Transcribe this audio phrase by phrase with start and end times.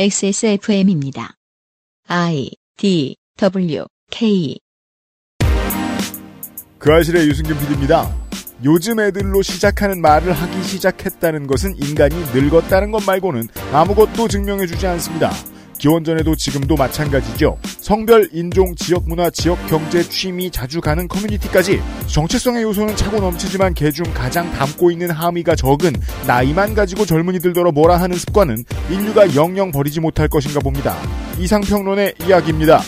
[0.00, 1.34] XSFM입니다.
[2.06, 4.56] I D W K
[6.78, 8.08] 그 아실의 유승균 PD입니다.
[8.62, 15.32] 요즘 애들로 시작하는 말을 하기 시작했다는 것은 인간이 늙었다는 것 말고는 아무것도 증명해주지 않습니다.
[15.78, 17.58] 기원전에도 지금도 마찬가지죠.
[17.64, 24.04] 성별, 인종, 지역 문화, 지역 경제, 취미, 자주 가는 커뮤니티까지 정체성의 요소는 차고 넘치지만 개중
[24.12, 25.92] 가장 담고 있는 함의가 적은
[26.26, 30.96] 나이만 가지고 젊은이들더러 뭐라 하는 습관은 인류가 영영 버리지 못할 것인가 봅니다.
[31.38, 32.82] 이상평론의 이야기입니다.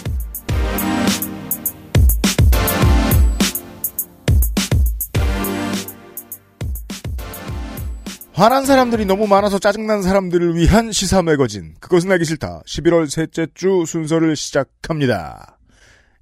[8.40, 11.74] 화난 사람들이 너무 많아서 짜증난 사람들을 위한 시사 매거진.
[11.78, 12.62] 그것은 알기 싫다.
[12.64, 15.58] 11월 셋째 주 순서를 시작합니다.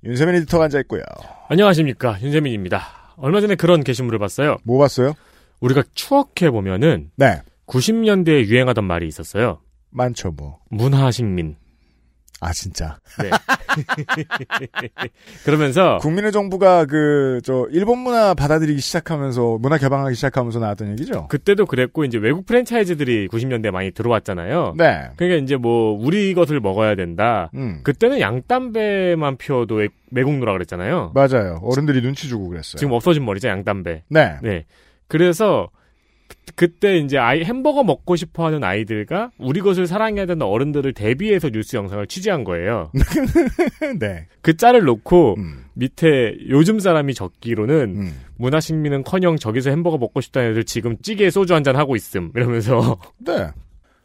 [0.02, 1.02] 윤세민 에디터가 앉아있고요.
[1.48, 3.14] 안녕하십니까 윤재민입니다.
[3.18, 4.56] 얼마 전에 그런 게시물을 봤어요.
[4.64, 5.14] 뭐 봤어요?
[5.60, 7.40] 우리가 추억해 보면은 네.
[7.68, 9.60] 90년대에 유행하던 말이 있었어요.
[9.90, 10.58] 많죠, 뭐.
[10.70, 11.54] 문화식민.
[12.40, 12.98] 아, 진짜.
[13.20, 13.30] 네.
[15.44, 21.28] 그러면서 국민의 정부가 그, 저, 일본 문화 받아들이기 시작하면서, 문화 개방하기 시작하면서 나왔던 얘기죠?
[21.28, 24.74] 그때도 그랬고 이제 외국 프랜차이즈들이 90년대 많이 들어왔잖아요.
[24.76, 25.08] 네.
[25.16, 27.50] 그러니까 이제 뭐 우리 것을 먹어야 된다.
[27.54, 27.80] 음.
[27.82, 31.12] 그때는 양담배만 피워도 외- 매국노라 그랬잖아요.
[31.14, 31.60] 맞아요.
[31.62, 32.78] 어른들이 눈치 주고 그랬어요.
[32.78, 34.04] 지금 없어진 머리죠 양담배.
[34.08, 34.36] 네.
[34.42, 34.64] 네.
[35.08, 35.68] 그래서
[36.28, 41.50] 그- 그때 이제 아이 햄버거 먹고 싶어 하는 아이들과 우리 것을 사랑해야 되는 어른들을 대비해서
[41.50, 42.90] 뉴스 영상을 취재한 거예요.
[44.00, 44.26] 네.
[44.42, 45.64] 그 짤을 놓고 음.
[45.74, 48.20] 밑에 요즘 사람이 적기로는 음.
[48.38, 52.98] 문화식민은 커녕 저기서 햄버거 먹고 싶다는 애들 지금 찌개에 소주 한 잔 하고 있음 이러면서
[53.18, 53.48] 네.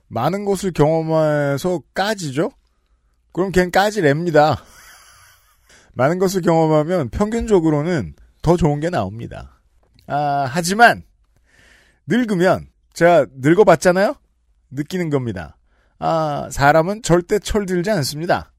[0.09, 2.51] 많은 것을 경험해서 까지죠?
[3.31, 4.57] 그럼 걘 까지랩니다.
[5.95, 9.59] 많은 것을 경험하면 평균적으로는 더 좋은 게 나옵니다.
[10.07, 11.03] 아, 하지만,
[12.07, 14.15] 늙으면, 제가 늙어봤잖아요?
[14.71, 15.57] 느끼는 겁니다.
[15.99, 18.51] 아, 사람은 절대 철들지 않습니다.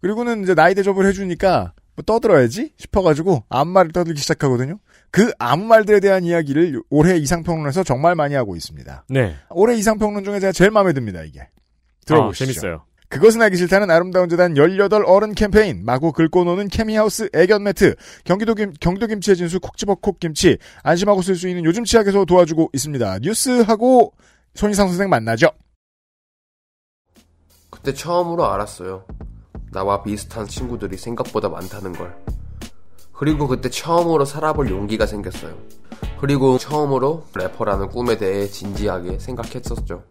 [0.00, 2.72] 그리고는 이제 나이 대접을 해주니까, 뭐 떠들어야지?
[2.76, 4.78] 싶어가지고, 아무 말을 떠들기 시작하거든요?
[5.10, 9.04] 그 아무 말들에 대한 이야기를 올해 이상평론에서 정말 많이 하고 있습니다.
[9.10, 9.36] 네.
[9.50, 11.48] 올해 이상평론 중에 제가 제일 마음에 듭니다, 이게.
[12.06, 12.44] 들어보시죠.
[12.44, 12.84] 아, 재밌어요.
[13.12, 18.54] 그것은 알기 싫다는 아름다운 재단 18 어른 캠페인, 마구 긁고 노는 케미하우스 애견 매트, 경기도
[18.54, 23.18] 김, 경도 김치의 진수 콕집어 콕김치, 안심하고 쓸 수 있는 요즘 치약에서 도와주고 있습니다.
[23.18, 24.14] 뉴스하고
[24.54, 25.50] 손희상 선생 만나죠.
[27.68, 29.04] 그때 처음으로 알았어요.
[29.72, 32.16] 나와 비슷한 친구들이 생각보다 많다는 걸.
[33.12, 35.54] 그리고 그때 처음으로 살아볼 용기가 생겼어요.
[36.18, 40.02] 그리고 처음으로 래퍼라는 꿈에 대해 진지하게 생각했었죠.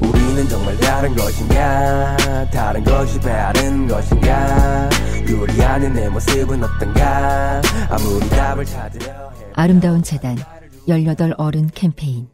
[0.00, 2.16] 우리는 정말 다른 것인가
[2.52, 4.88] 다른 것이 다른 것인가
[5.28, 7.60] 요리하는 내 모습은 어떤가
[7.90, 10.36] 아무리 답을 찾으려 해 아름다운 재단
[10.88, 12.28] 18 어른 캠페인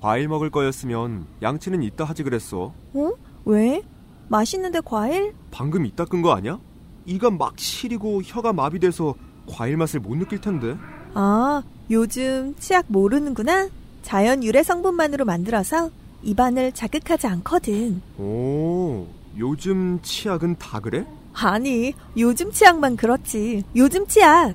[0.00, 2.72] 과일 먹을 거였으면 양치는 이따 하지 그랬어.
[2.94, 3.10] 어?
[3.44, 3.82] 왜?
[4.28, 5.34] 맛있는데 과일?
[5.50, 6.58] 방금 이따 끈 거 아니야?
[7.06, 9.14] 이가 막 시리고 혀가 마비돼서
[9.48, 10.76] 과일 맛을 못 느낄 텐데.
[11.14, 13.68] 아, 요즘 치약 모르는구나?
[14.02, 15.90] 자연 유래 성분만으로 만들어서
[16.30, 18.02] 입안을 자극하지 않거든.
[18.18, 19.06] 오,
[19.38, 21.06] 요즘 치약은 다 그래?
[21.34, 23.62] 아니, 요즘 치약만 그렇지.
[23.76, 24.54] 요즘 치약.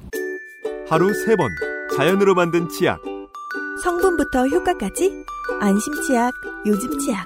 [0.90, 1.50] 하루 세 번
[1.96, 3.00] 자연으로 만든 치약.
[3.84, 5.12] 성분부터 효과까지.
[5.62, 6.32] 안심 치약,
[6.66, 7.26] 요즘 치약.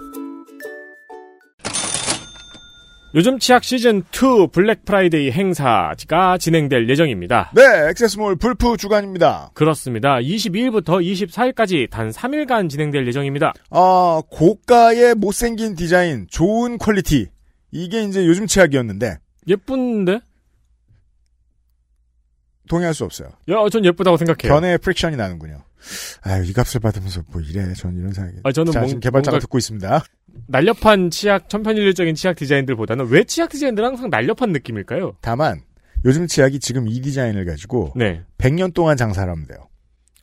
[3.16, 7.50] 요즘 치약 시즌 2 블랙 프라이데이 행사가 진행될 예정입니다.
[7.56, 9.52] 네, 액세스몰 블프 주간입니다.
[9.53, 10.18] 그렇습니다.
[10.18, 13.53] 22일부터 24일까지 단 3일간 진행될 예정입니다.
[13.70, 17.28] 아, 고가의 못생긴 디자인, 좋은 퀄리티.
[17.72, 20.20] 이게 이제 요즘 치약이었는데, 예쁜데?
[22.68, 23.30] 동의할 수 없어요.
[23.50, 24.53] 야, 전 예쁘다고 생각해요.
[24.53, 25.62] 견해의 friction이 나는군요.
[26.22, 27.73] 아유, 이 값을 받으면서 뭐 이래.
[27.73, 28.38] 전 이런 생각이.
[28.44, 30.03] 아, 저는 자, 뭔- 지금 개발자가 듣고 있습니다.
[30.47, 35.18] 날렵한 치약, 천편일률적인 치약 디자인들보다는 왜 치약 디자인들은 항상 날렵한 느낌일까요?
[35.22, 35.62] 다만,
[36.03, 38.23] 요즘 치약이 지금 이 디자인을 가지고 네.
[38.38, 39.59] 100년 동안 장사를 하면 돼요.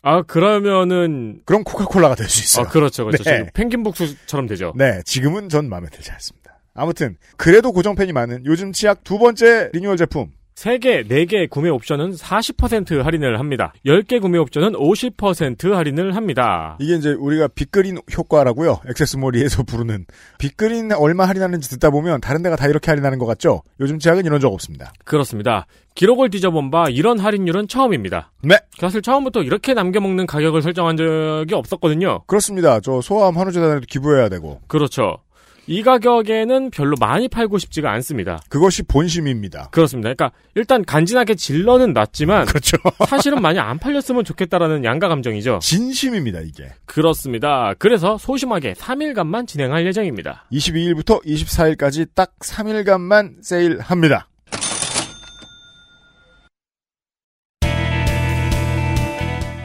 [0.03, 2.67] 아, 그러면은, 그럼 코카콜라가 될 수 있어요.
[2.67, 3.23] 아, 그렇죠, 그렇죠.
[3.25, 3.39] 네.
[3.39, 4.73] 지금 펭귄 북수처럼 되죠.
[4.77, 6.59] 네, 지금은 전 마음에 들지 않습니다.
[6.75, 13.03] 아무튼 그래도 고정팬이 많은 요즘 치약 두 번째 리뉴얼 제품 3개, 4개 구매 옵션은 40%
[13.03, 13.73] 할인을 합니다.
[13.87, 16.77] 10개 구매 옵션은 50% 할인을 합니다.
[16.81, 18.81] 이게 이제 우리가 빅그린 효과라고요.
[18.89, 20.07] 액세스몰리에서 부르는
[20.39, 23.63] 빅그린 얼마 할인하는지 듣다 보면 다른 데가 다 이렇게 할인하는 것 같죠?
[23.81, 24.93] 요즘 치약은 이런 적 없습니다.
[25.05, 25.67] 그렇습니다.
[25.95, 28.31] 기록을 뒤져본 바 이런 할인율은 처음입니다.
[28.43, 32.23] 네, 사실 처음부터 이렇게 남겨먹는 가격을 설정한 적이 없었거든요.
[32.27, 32.81] 그렇습니다.
[32.81, 35.19] 저 소아암 한우재단에도 기부해야 되고 그렇죠.
[35.67, 38.41] 이 가격에는 별로 많이 팔고 싶지가 않습니다.
[38.49, 39.69] 그것이 본심입니다.
[39.71, 40.13] 그렇습니다.
[40.13, 42.77] 그러니까 일단 간지나게 질러는 놨지만 그렇죠.
[43.09, 45.61] 사실은 많이 안 팔렸으면 좋겠다라는 양가 감정이죠.
[45.63, 46.71] 진심입니다, 이게.
[46.85, 47.75] 그렇습니다.
[47.79, 50.47] 그래서 소심하게 3일간만 진행할 예정입니다.
[50.53, 54.29] 22일부터 24일까지 딱 3일간만 세일합니다.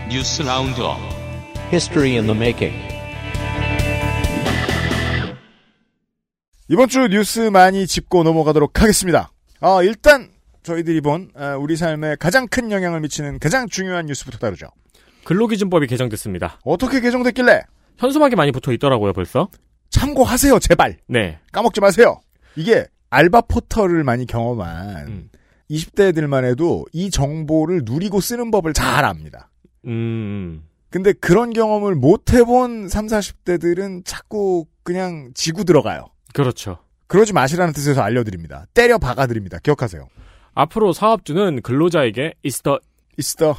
[0.09, 0.97] News Roundup
[1.71, 2.96] History in the Making.
[6.69, 9.31] 이번 주 뉴스 많이 짚고 넘어가도록 하겠습니다.
[9.61, 10.29] 아, 일단
[10.63, 14.67] 저희들이 본 아, 우리 삶에 가장 큰 영향을 미치는 가장 중요한 뉴스부터 다루죠.
[15.23, 16.59] 근로기준법이 개정됐습니다.
[16.65, 17.63] 어떻게 개정됐길래?
[17.97, 19.47] 현수막이 많이 붙어 있더라고요, 벌써.
[19.91, 20.97] 참고하세요, 제발.
[21.07, 21.39] 네.
[21.53, 22.19] 까먹지 마세요.
[22.57, 25.29] 이게 알바 포털을 많이 경험한 음.
[25.71, 29.49] 20대들만 해도 이 정보를 누리고 쓰는 법을 잘 압니다.
[29.85, 30.63] 음.
[30.89, 36.07] 근데 그런 경험을 못 해본 3, 40대들은 자꾸 그냥 지구 들어가요.
[36.37, 36.77] 그렇죠.
[37.07, 38.67] 그러지 마시라는 뜻에서 알려드립니다.
[38.75, 39.57] 때려 박아드립니다.
[39.57, 40.07] 기억하세요.
[40.53, 42.79] 앞으로 사업주는 근로자에게 이스터
[43.17, 43.55] 있어.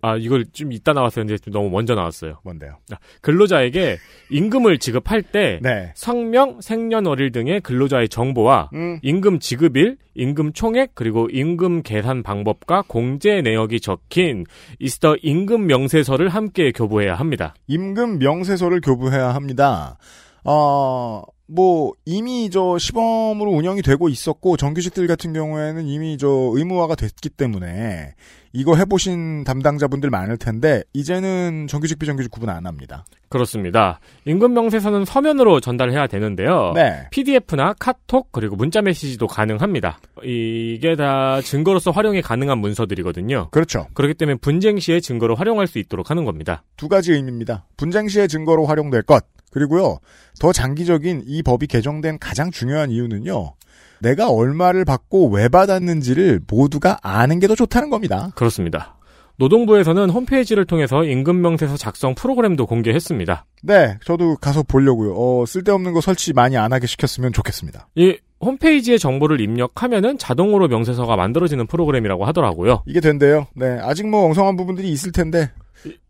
[0.00, 2.40] 아 이걸 좀 이따 나왔었는데 좀 너무 먼저 나왔어요.
[2.42, 2.78] 뭔데요?
[3.20, 3.98] 근로자에게
[4.30, 5.92] 임금을 지급할 때 네.
[5.94, 8.98] 성명, 생년월일 등의 근로자의 정보와 음.
[9.02, 14.44] 임금 지급일, 임금 총액, 그리고 임금 계산 방법과 공제 내역이 적힌
[14.80, 17.54] 이스터 임금 명세서를 함께 교부해야 합니다.
[17.68, 19.98] 임금 명세서를 교부해야 합니다.
[20.44, 27.28] 어, 뭐, 이미 저 시범으로 운영이 되고 있었고, 정규직들 같은 경우에는 이미 저 의무화가 됐기
[27.30, 28.14] 때문에,
[28.52, 33.04] 이거 해보신 담당자분들 많을 텐데, 이제는 정규직, 비정규직 구분 안 합니다.
[33.28, 33.98] 그렇습니다.
[34.26, 36.72] 임금 명세서는 서면으로 전달해야 되는데요.
[36.74, 37.06] 네.
[37.10, 39.98] PDF나 카톡 그리고 문자 메시지도 가능합니다.
[40.22, 43.48] 이게 다 증거로서 활용이 가능한 문서들이거든요.
[43.50, 43.86] 그렇죠.
[43.94, 46.62] 그렇기 때문에 분쟁 시에 증거로 활용할 수 있도록 하는 겁니다.
[46.76, 47.64] 두 가지 의미입니다.
[47.78, 49.24] 분쟁 시의 증거로 활용될 것.
[49.50, 49.98] 그리고요,
[50.40, 53.54] 더 장기적인 이 법이 개정된 가장 중요한 이유는요,
[54.02, 58.30] 내가 얼마를 받고 왜 받았는지를 모두가 아는 게 더 좋다는 겁니다.
[58.34, 58.96] 그렇습니다.
[59.36, 63.46] 노동부에서는 홈페이지를 통해서 임금 명세서 작성 프로그램도 공개했습니다.
[63.62, 65.14] 네, 저도 가서 보려고요.
[65.16, 67.88] 어, 쓸데없는 거 설치 많이 안 하게 시켰으면 좋겠습니다.
[67.94, 72.82] 이 홈페이지에 정보를 입력하면은 자동으로 명세서가 만들어지는 프로그램이라고 하더라고요.
[72.86, 73.46] 이게 된대요.
[73.54, 75.50] 네, 아직 뭐 엉성한 부분들이 있을 텐데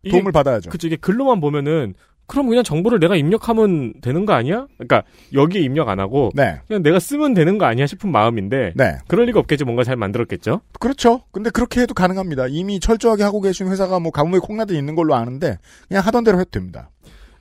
[0.09, 0.69] 도움을 받아야죠.
[0.69, 1.93] 그쵸 이게 글로만 보면은
[2.25, 4.65] 그럼 그냥 정보를 내가 입력하면 되는 거 아니야?
[4.77, 5.03] 그러니까
[5.33, 9.25] 여기에 입력 안 하고 네, 그냥 내가 쓰면 되는 거 아니야 싶은 마음인데 네, 그럴
[9.25, 10.61] 리가 없겠지 뭔가 잘 만들었겠죠?
[10.79, 11.21] 그렇죠.
[11.31, 12.47] 근데 그렇게 해도 가능합니다.
[12.49, 16.49] 이미 철저하게 하고 계신 회사가 뭐 가뭄에 콩나듯 있는 걸로 아는데 그냥 하던 대로 해도
[16.49, 16.89] 됩니다.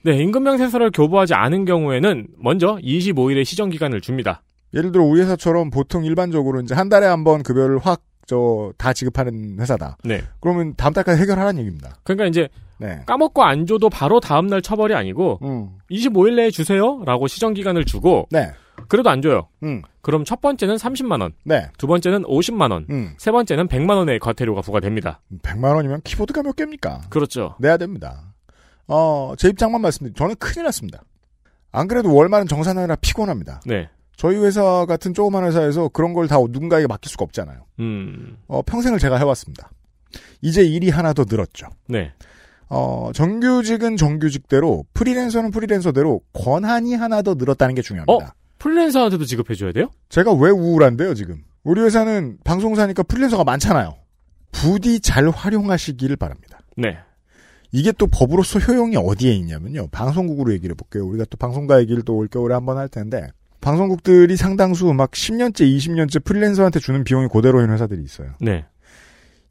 [0.05, 4.43] 네, 임금명세서를 교부하지 않은 경우에는 먼저 25일의 시정 기간을 줍니다.
[4.75, 8.93] 예를 들어 우리 회사처럼 보통 일반적으로 이제 한 달에 한 번 급여를 확 저 다
[8.93, 9.97] 지급하는 회사다.
[10.05, 10.23] 네.
[10.41, 11.97] 그러면 다음 달까지 해결하라는 얘기입니다.
[12.05, 12.49] 그러니까 이제
[12.79, 13.01] 네.
[13.07, 15.71] 까먹고 안 줘도 바로 다음 날 처벌이 아니고 음.
[15.91, 18.51] 25일 내에 주세요라고 시정 기간을 주고 네.
[18.89, 19.49] 그래도 안 줘요.
[19.63, 19.83] 음.
[20.01, 21.69] 그럼 첫 번째는 30만 원, 네.
[21.79, 23.15] 두 번째는 50만 원, 음.
[23.19, 25.21] 세 번째는 100만 원의 과태료가 부과됩니다.
[25.43, 27.03] 100만 원이면 키보드가 몇 개입니까?
[27.11, 27.55] 그렇죠.
[27.61, 28.33] 내야 됩니다.
[28.89, 31.03] 어, 제 입장만 말씀드리면 저는 큰일 났습니다.
[31.71, 33.61] 안 그래도 월말은 정산하느라 피곤합니다.
[33.67, 33.89] 네.
[34.23, 37.65] 저희 회사 같은 조그만 회사에서 그런 걸 다 누군가에게 맡길 수가 없잖아요.
[37.81, 38.37] 음.
[38.47, 39.73] 어, 평생을 제가 해왔습니다.
[40.41, 41.67] 이제 일이 하나 더 늘었죠.
[41.89, 42.13] 네.
[42.69, 48.37] 어, 정규직은 정규직대로, 프리랜서는 프리랜서대로 권한이 하나 더 늘었다는 게 중요합니다.
[48.61, 49.91] 프리랜서한테도 지급해 줘야 돼요?
[50.09, 51.43] 제가 왜 우울한데요, 지금?
[51.65, 53.97] 우리 회사는 방송사니까 프리랜서가 많잖아요.
[54.53, 56.61] 부디 잘 활용하시기를 바랍니다.
[56.77, 56.97] 네.
[57.73, 59.89] 이게 또 법으로서 효용이 어디에 있냐면요.
[59.89, 61.07] 방송국으로 얘기를 해볼게요.
[61.09, 63.27] 우리가 또 방송가 얘기를 또 올겨울에 한번 할 텐데,
[63.63, 68.33] 방송국들이 상당수 막 10년째, 20년째 프리랜서한테 주는 비용이 그대로인 회사들이 있어요.
[68.41, 68.67] 네.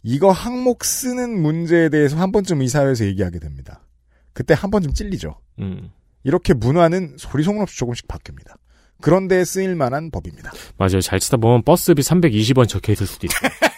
[0.03, 3.88] 이거 항목 쓰는 문제에 대해서 한 번쯤 이 사회에서 얘기하게 됩니다.
[4.34, 5.39] 그때 한 번쯤 찔리죠.
[5.60, 5.91] 음.
[6.24, 8.56] 이렇게 문화는 소리 소문 없이 조금씩 바뀝니다.
[9.01, 10.51] 그런데 쓰일 만한 법입니다.
[10.77, 11.01] 맞아요.
[11.01, 13.50] 잘 치다 보면 버스비 320원 적혀 있을 수도 있어요.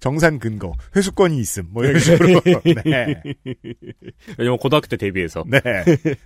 [0.00, 2.40] 정산 근거, 회수권이 있음, 뭐 이런 식으로.
[2.84, 3.20] 네.
[4.38, 5.44] 왜냐면 고등학교 때 대비해서.
[5.46, 5.60] 네.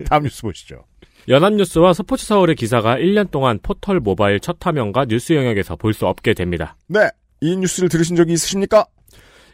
[0.09, 0.85] 다음 뉴스 보시죠.
[1.29, 6.35] 연합뉴스와 스포츠 서울의 기사가 1년 동안 포털 모바일 첫 화면과 뉴스 영역에서 볼 수 없게
[6.35, 6.77] 됩니다.
[6.89, 7.01] 네.
[7.41, 8.87] 이 뉴스를 들으신 적이 있으십니까?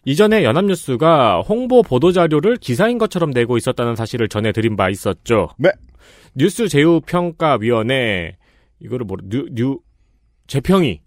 [0.04, 5.50] 이전에 연합뉴스가 홍보 보도 자료를 기사인 것처럼 내고 있었다는 사실을 전해드린 바 있었죠.
[5.58, 5.70] 네.
[6.34, 8.36] 뉴스 제휴 평가위원회,
[8.80, 9.78] 이거를 뭐, 뉴, 뉴,
[10.46, 11.00] 제평위,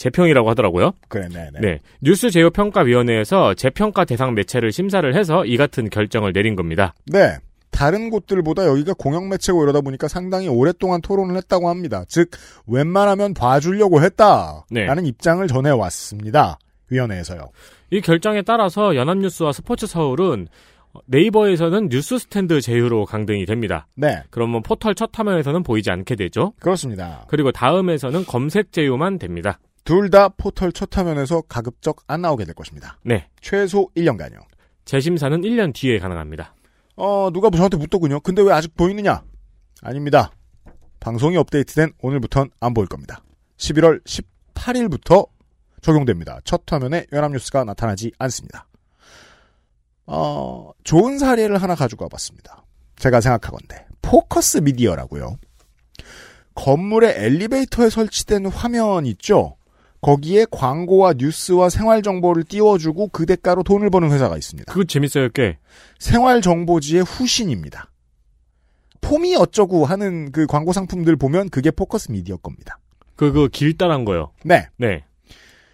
[0.00, 0.92] 제평위라고 하더라고요.
[1.08, 1.60] 그래, 네, 네.
[1.60, 1.78] 네.
[2.00, 6.94] 뉴스 제휴 평가 위원회에서 재평가 대상 매체를 심사를 해서 이 같은 결정을 내린 겁니다.
[7.04, 7.36] 네.
[7.70, 12.04] 다른 곳들보다 여기가 공영 매체고 이러다 보니까 상당히 오랫동안 토론을 했다고 합니다.
[12.08, 12.30] 즉,
[12.66, 14.64] 웬만하면 봐주려고 했다.
[14.70, 14.86] 네.
[14.86, 16.58] 라는 입장을 전해 왔습니다.
[16.88, 17.50] 위원회에서요.
[17.90, 20.48] 이 결정에 따라서 연합뉴스와 스포츠 서울은
[21.06, 23.86] 네이버에서는 뉴스 스탠드 제휴로 강등이 됩니다.
[23.96, 24.22] 네.
[24.30, 26.54] 그러면 포털 첫 화면에서는 보이지 않게 되죠.
[26.58, 27.26] 그렇습니다.
[27.28, 29.58] 그리고 다음에서는 검색 제휴만 됩니다.
[29.90, 32.96] 둘 다 포털 첫 화면에서 가급적 안 나오게 될 것입니다.
[33.02, 33.26] 네.
[33.40, 34.38] 최소 1년간요.
[34.84, 36.54] 재심사는 1년 뒤에 가능합니다.
[36.94, 38.20] 어, 누가 저한테 묻더군요.
[38.20, 39.24] 근데 왜 아직 보이느냐?
[39.82, 40.30] 아닙니다.
[41.00, 43.24] 방송이 업데이트된 오늘부터는 안 보일 겁니다.
[43.56, 45.26] 11월 18일부터
[45.80, 46.38] 적용됩니다.
[46.44, 48.68] 첫 화면에 연합뉴스가 나타나지 않습니다.
[50.06, 52.64] 어, 좋은 사례를 하나 가지고 와봤습니다.
[52.94, 55.36] 제가 생각하건데 포커스 미디어라고요.
[56.54, 59.56] 건물의 엘리베이터에 설치된 화면 있죠?
[60.00, 64.72] 거기에 광고와 뉴스와 생활 정보를 띄워주고 그 대가로 돈을 버는 회사가 있습니다.
[64.72, 65.58] 그거 재밌어요, 꽤.
[65.98, 67.90] 생활 정보지의 후신입니다.
[69.02, 72.78] 폼이 어쩌고 하는 그 광고 상품들 보면 그게 포커스 미디어 겁니다.
[73.16, 74.30] 그, 그, 길다란 거요.
[74.44, 74.68] 네.
[74.76, 75.04] 네.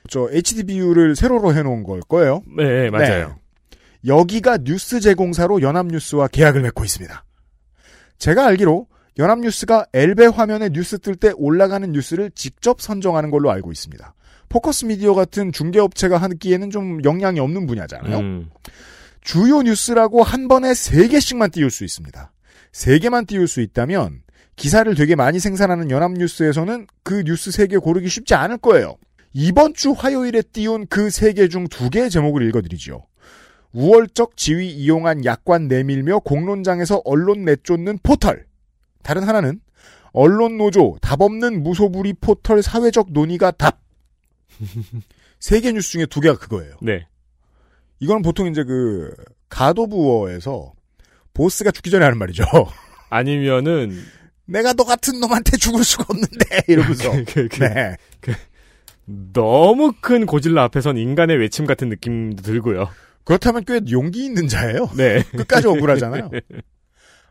[0.09, 2.43] 저 HDTV를 세로로 해놓은 걸 거예요.
[2.57, 3.37] 네, 맞아요.
[4.07, 7.25] 여기가 뉴스 제공사로 연합뉴스와 계약을 맺고 있습니다.
[8.19, 8.87] 제가 알기로
[9.19, 14.15] 연합뉴스가 엘베 화면에 뉴스 뜰 때 올라가는 뉴스를 직접 선정하는 걸로 알고 있습니다.
[14.49, 18.19] 포커스 미디어 같은 중개업체가 하기에는 좀 역량이 없는 분야잖아요.
[18.19, 18.51] 음,
[19.21, 22.33] 주요 뉴스라고 한 번에 세개씩만 띄울 수 있습니다.
[22.73, 24.23] 세개만 띄울 수 있다면
[24.57, 28.97] 기사를 되게 많이 생산하는 연합뉴스에서는 그 뉴스 세 개 고르기 쉽지 않을 거예요.
[29.33, 33.05] 이번 주 화요일에 띄운 그 세 개 중 두 개의 제목을 읽어드리죠.
[33.73, 38.47] 우월적 지위 이용한 약관 내밀며 공론장에서 언론 내쫓는 포털.
[39.03, 39.61] 다른 하나는
[40.13, 43.81] 언론 노조 답 없는 무소불위 포털 사회적 논의가 답.
[45.41, 46.77] 세 개 뉴스 중에 두 개가 그거예요.
[46.83, 47.07] 네.
[48.01, 49.15] 이건 보통 이제 그
[49.49, 50.73] 가도부어에서
[51.35, 52.45] 보스가 죽기 전에 하는 말이죠.
[53.11, 53.97] 아니면은,
[54.47, 57.11] 내가 너 같은 놈한테 죽을 수가 없는데 이러면서.
[57.27, 57.97] 그, 그, 네.
[59.05, 62.89] 너무 큰 고질라 앞에선 인간의 외침 같은 느낌도 들고요.
[63.25, 64.89] 그렇다면 꽤 용기 있는 자예요.
[64.97, 65.23] 네.
[65.23, 66.31] 끝까지 억울하잖아요.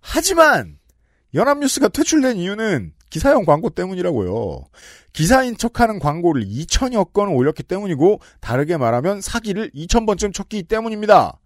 [0.02, 0.78] 하지만
[1.34, 4.66] 연합뉴스가 퇴출된 이유는 기사용 광고 때문이라고요.
[5.14, 11.40] 기사인 척하는 광고를 2천여 건 올렸기 때문이고 다르게 말하면 사기를 2천 번쯤 쳤기 때문입니다.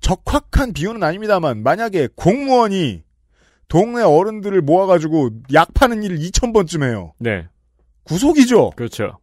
[0.00, 3.02] 적확한 비유는 아닙니다만 만약에 공무원이
[3.68, 7.12] 동네 어른들을 모아가지고 약 파는 일을 2천 번쯤 해요.
[7.18, 7.46] 네.
[8.04, 8.70] 구속이죠.
[8.70, 9.18] 그렇죠.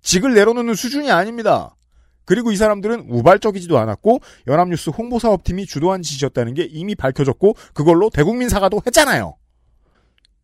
[0.00, 1.76] 직을 내려놓는 수준이 아닙니다.
[2.24, 8.82] 그리고 이 사람들은 우발적이지도 않았고 연합뉴스 홍보사업팀이 주도한 짓이었다는 게 이미 밝혀졌고 그걸로 대국민 사과도
[8.84, 9.36] 했잖아요.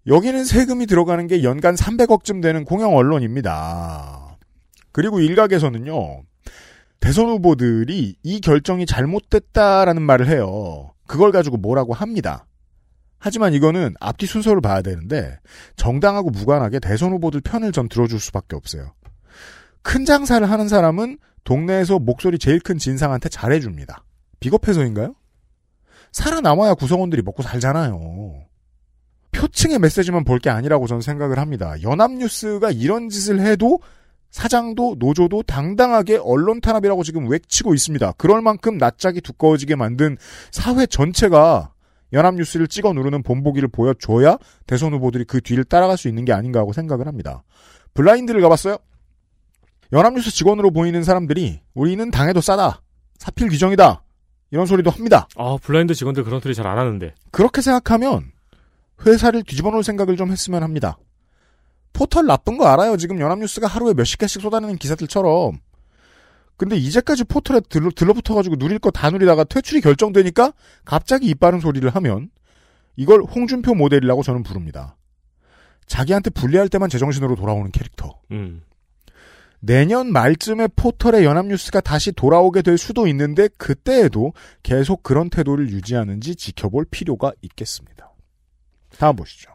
[0.08, 4.38] 여기는 세금이 들어가는 게 연간 300억쯤 되는 공영 언론입니다.
[4.90, 6.22] 그리고 일각에서는요.
[6.98, 10.92] 대선 후보들이 이 결정이 잘못됐다라는 말을 해요.
[11.06, 12.46] 그걸 가지고 뭐라고 합니다.
[13.18, 15.38] 하지만 이거는 앞뒤 순서를 봐야 되는데
[15.76, 18.92] 정당하고 무관하게 대선 후보들 편을 전 들어줄 수밖에 없어요.
[19.82, 24.04] 큰 장사를 하는 사람은 동네에서 목소리 제일 큰 진상한테 잘해줍니다.
[24.40, 25.14] 비겁해서인가요?
[26.12, 28.47] 살아남아야 구성원들이 먹고 살잖아요.
[29.32, 31.74] 표층의 메시지만 볼 게 아니라고 저는 생각을 합니다.
[31.82, 33.80] 연합뉴스가 이런 짓을 해도
[34.30, 38.12] 사장도 노조도 당당하게 언론 탄압이라고 지금 외치고 있습니다.
[38.18, 40.16] 그럴 만큼 낯짝이 두꺼워지게 만든
[40.50, 41.72] 사회 전체가
[42.12, 46.72] 연합뉴스를 찍어 누르는 본보기를 보여줘야 대선 후보들이 그 뒤를 따라갈 수 있는 게 아닌가 하고
[46.72, 47.42] 생각을 합니다.
[47.94, 48.76] 블라인드를 가봤어요?
[49.92, 52.82] 연합뉴스 직원으로 보이는 사람들이 우리는 당해도 싸다.
[53.18, 54.02] 사필 규정이다.
[54.50, 55.26] 이런 소리도 합니다.
[55.36, 57.14] 아, 블라인드 직원들 그런 소리 잘 안 하는데.
[57.30, 58.30] 그렇게 생각하면
[59.06, 60.98] 회사를 뒤집어 놓을 생각을 좀 했으면 합니다.
[61.92, 62.96] 포털 나쁜 거 알아요.
[62.96, 65.58] 지금 연합뉴스가 하루에 몇십 개씩 쏟아내는 기사들처럼.
[66.56, 70.52] 근데 이제까지 포털에 들러, 들러붙어가지고 누릴 거 다 누리다가 퇴출이 결정되니까
[70.84, 72.30] 갑자기 이빠른 소리를 하면
[72.96, 74.96] 이걸 홍준표 모델이라고 저는 부릅니다.
[75.86, 78.18] 자기한테 불리할 때만 제정신으로 돌아오는 캐릭터.
[78.32, 78.62] 음.
[79.60, 86.86] 내년 말쯤에 포털의 연합뉴스가 다시 돌아오게 될 수도 있는데 그때에도 계속 그런 태도를 유지하는지 지켜볼
[86.90, 88.07] 필요가 있겠습니다.
[88.98, 89.50] 다음 보시죠.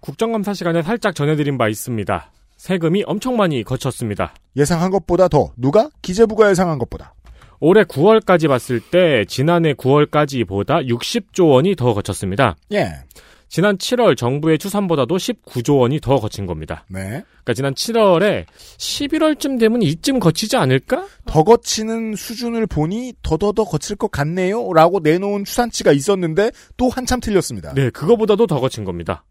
[0.00, 2.32] 국정감사 시간에 살짝 전해드린 바 있습니다.
[2.56, 4.34] 세금이 엄청 많이 거쳤습니다.
[4.56, 7.14] 예상한 것보다 더 누가 기재부가 예상한 것보다
[7.60, 12.56] 올해 9월까지 봤을 때 지난해 9월까지보다 60조 원이 더 거쳤습니다.
[12.72, 12.92] 예.
[13.52, 16.86] 지난 7월 정부의 추산보다도 19조 원이 더 거친 겁니다.
[16.88, 17.00] 네.
[17.44, 18.46] 그러니까 지난 7월에
[18.78, 21.06] 11월쯤 되면 이쯤 거치지 않을까?
[21.26, 24.72] 더 거치는 수준을 보니 더더더 거칠 것 같네요.
[24.72, 27.74] 라고 내놓은 추산치가 있었는데 또 한참 틀렸습니다.
[27.74, 29.22] 네, 그거보다도 더 거친 겁니다.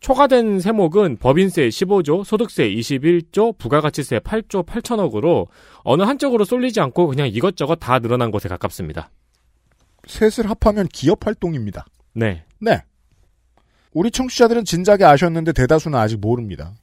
[0.00, 5.46] 초과된 세목은 법인세 15조, 소득세 21조, 부가가치세 8조 8천억으로
[5.78, 9.08] 어느 한쪽으로 쏠리지 않고 그냥 이것저것 다 늘어난 것에 가깝습니다.
[10.06, 11.86] 셋을 합하면 기업 활동입니다.
[12.12, 12.44] 네.
[12.60, 12.82] 네.
[13.96, 16.74] 우리 청취자들은 진작에 아셨는데 대다수는 아직 모릅니다.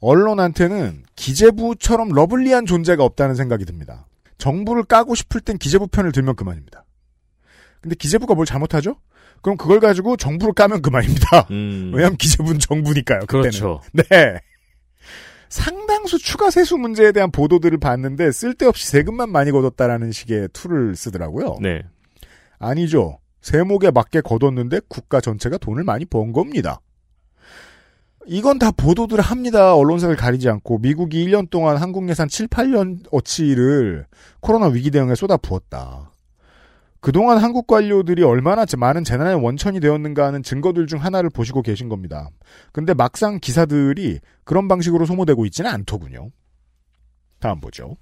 [0.00, 4.06] 언론한테는 기재부처럼 러블리한 존재가 없다는 생각이 듭니다.
[4.38, 6.86] 정부를 까고 싶을 땐 기재부 편을 들면 그만입니다.
[7.82, 8.96] 근데 기재부가 뭘 잘못하죠?
[9.42, 11.48] 그럼 그걸 가지고 정부를 까면 그만입니다.
[11.50, 11.92] 음.
[11.94, 13.20] 왜냐하면 기재부는 정부니까요.
[13.26, 13.42] 그때는.
[13.42, 13.82] 그렇죠.
[13.92, 14.40] 네.
[15.50, 21.58] 상당수 추가 세수 문제에 대한 보도들을 봤는데 쓸데없이 세금만 많이 걷었다라는 식의 투를 쓰더라고요.
[21.60, 21.82] 네.
[22.58, 23.18] 아니죠.
[23.42, 26.80] 세목에 맞게 걷었는데 국가 전체가 돈을 많이 번 겁니다.
[28.26, 29.74] 이건 다 보도들을 합니다.
[29.74, 34.06] 언론사를 가리지 않고 미국이 1년 동안 한국 예산 7, 8년 어치를
[34.40, 36.12] 코로나 위기 대응에 쏟아 부었다.
[37.00, 42.30] 그동안 한국 관료들이 얼마나 많은 재난의 원천이 되었는가 하는 증거들 중 하나를 보시고 계신 겁니다.
[42.70, 46.30] 근데 막상 기사들이 그런 방식으로 소모되고 있지는 않더군요.
[47.40, 47.96] 다음 보죠.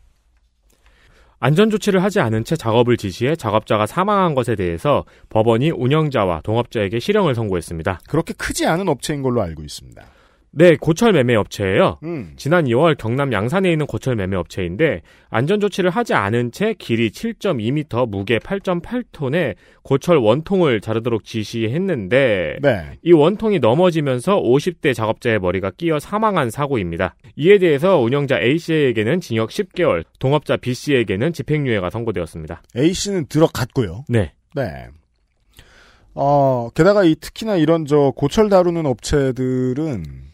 [1.40, 8.00] 안전조치를 하지 않은 채 작업을 지시해 작업자가 사망한 것에 대해서 법원이 운영자와 동업자에게 실형을 선고했습니다.
[8.08, 10.02] 그렇게 크지 않은 업체인 걸로 알고 있습니다.
[10.52, 11.98] 네, 고철 매매 업체예요.
[12.02, 12.32] 음.
[12.36, 18.08] 지난 2월 경남 양산에 있는 고철 매매 업체인데 안전 조치를 하지 않은 채 길이 7.2m,
[18.08, 22.98] 무게 8.8톤의 고철 원통을 자르도록 지시했는데 네.
[23.02, 27.14] 이 원통이 넘어지면서 50대 작업자의 머리가 끼어 사망한 사고입니다.
[27.36, 32.62] 이에 대해서 운영자 A씨에게는 징역 10개월, 동업자 B씨에게는 집행유예가 선고되었습니다.
[32.76, 34.04] A씨는 들어갔고요.
[34.08, 34.32] 네.
[34.56, 34.88] 네.
[36.14, 40.29] 어, 게다가 이 특히나 이런 저 고철 다루는 업체들은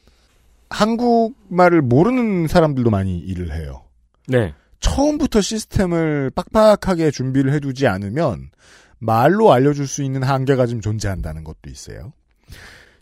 [0.76, 3.84] 한국말을 모르는 사람들도 많이 일을 해요.
[4.28, 4.52] 네.
[4.80, 8.50] 처음부터 시스템을 빡빡하게 준비를 해두지 않으면
[8.98, 12.12] 말로 알려줄 수 있는 한계가 좀 존재한다는 것도 있어요.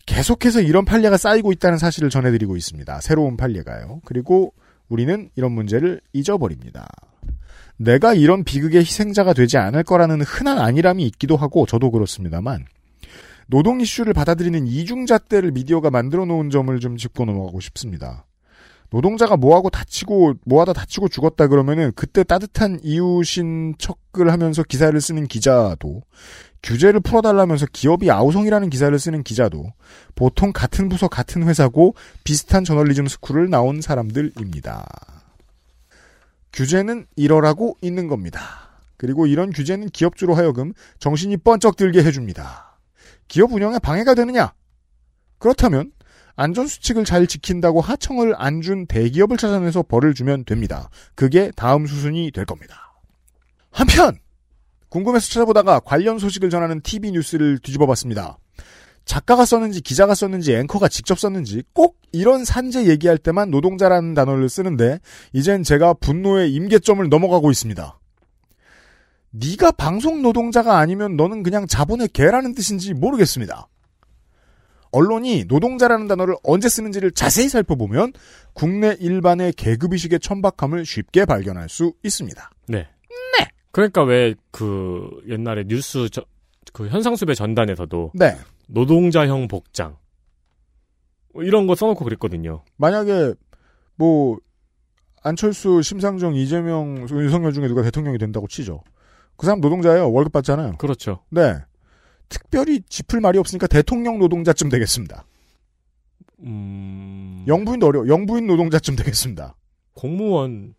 [0.07, 3.01] 계속해서 이런 판례가 쌓이고 있다는 사실을 전해드리고 있습니다.
[3.01, 4.03] 새로운 판례가요.
[4.05, 4.55] 그리고
[4.89, 6.87] 우리는 이런 문제를 잊어버립니다.
[7.77, 12.67] 내가 이런 비극의 희생자가 되지 않을 거라는 흔한 안일함이 있기도 하고 저도 그렇습니다만
[13.47, 18.27] 노동 이슈를 받아들이는 이중잣대를 미디어가 만들어 놓은 점을 좀 짚고 넘어가고 싶습니다.
[18.91, 26.03] 노동자가 뭐하고 다치고 뭐하다 다치고 죽었다 그러면은 그때 따뜻한 이웃인 척을 하면서 기사를 쓰는 기자도
[26.63, 29.73] 규제를 풀어달라면서 기업이 아우성이라는 기사를 쓰는 기자도
[30.15, 34.87] 보통 같은 부서 같은 회사고 비슷한 저널리즘 스쿨을 나온 사람들입니다.
[36.53, 38.41] 규제는 이러라고 있는 겁니다.
[38.97, 42.74] 그리고 이런 규제는 기업주로 하여금 정신이 번쩍 들게 해줍니다.
[43.29, 44.53] 기업 운영에 방해가 되느냐?
[45.39, 45.93] 그렇다면
[46.37, 50.91] 안전수칙을 잘 지킨다고 하청을 안 준 대기업을 찾아내서 벌을 주면 됩니다.
[51.15, 52.93] 그게 다음 수순이 될 겁니다.
[53.71, 54.19] 한편
[54.89, 58.39] 궁금해서 찾아보다가 관련 소식을 전하는 TV 뉴스를 뒤집어 봤습니다.
[59.05, 64.99] 작가가 썼는지 기자가 썼는지 앵커가 직접 썼는지 꼭 이런 산재 얘기할 때만 노동자라는 단어를 쓰는데
[65.33, 67.99] 이젠 제가 분노의 임계점을 넘어가고 있습니다.
[69.35, 73.69] 네가 방송 노동자가 아니면 너는 그냥 자본의 개라는 뜻인지 모르겠습니다.
[74.93, 78.13] 언론이 노동자라는 단어를 언제 쓰는지를 자세히 살펴보면
[78.53, 82.51] 국내 일반의 계급의식의 천박함을 쉽게 발견할 수 있습니다.
[82.69, 82.79] 네.
[83.39, 83.49] 네.
[83.73, 86.25] 그러니까 왜 그 옛날에 뉴스 저,
[86.73, 88.37] 그 현상수배 전단에서도 네.
[88.69, 89.97] 노동자형 복장
[91.33, 92.63] 뭐 이런 거 써놓고 그랬거든요.
[92.77, 93.35] 만약에
[93.97, 94.39] 뭐
[95.25, 98.85] 안철수, 심상정, 이재명, 윤석열 중에 누가 대통령이 된다고 치죠.
[99.37, 100.11] 그 사람 노동자예요.
[100.13, 100.77] 월급 받잖아요.
[100.79, 101.21] 그렇죠.
[101.31, 101.57] 네.
[102.29, 105.25] 특별히 짚을 말이 없으니까 대통령 노동자쯤 되겠습니다.
[106.41, 107.45] 음...
[107.47, 109.55] 영부인도 어려 영부인 노동자쯤 되겠습니다.
[109.95, 110.75] 공무원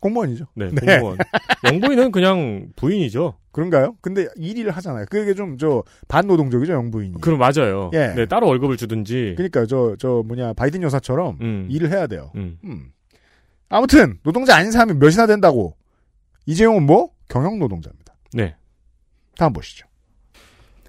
[0.00, 0.46] 공무원이죠.
[0.54, 0.98] 네, 네.
[0.98, 1.18] 공무원.
[1.64, 3.34] 영부인은 그냥 부인이죠.
[3.52, 3.96] 그런가요?
[4.00, 5.06] 근데 일을 하잖아요.
[5.10, 7.20] 그게 좀 저 반노동적이죠, 영부인이.
[7.20, 7.90] 그럼 맞아요.
[7.94, 8.14] 예.
[8.14, 9.34] 네, 따로 월급을 주든지.
[9.36, 11.66] 그러니까 저저 뭐냐 바이든 여사처럼 음.
[11.68, 12.30] 일을 해야 돼요.
[12.36, 12.58] 음.
[12.64, 12.92] 음.
[13.68, 15.74] 아무튼 노동자 아닌 사람이 몇이나 된다고.
[16.46, 18.14] 이재용은 뭐 경영 노동자입니다.
[18.32, 18.54] 네.
[19.36, 19.86] 다음 보시죠.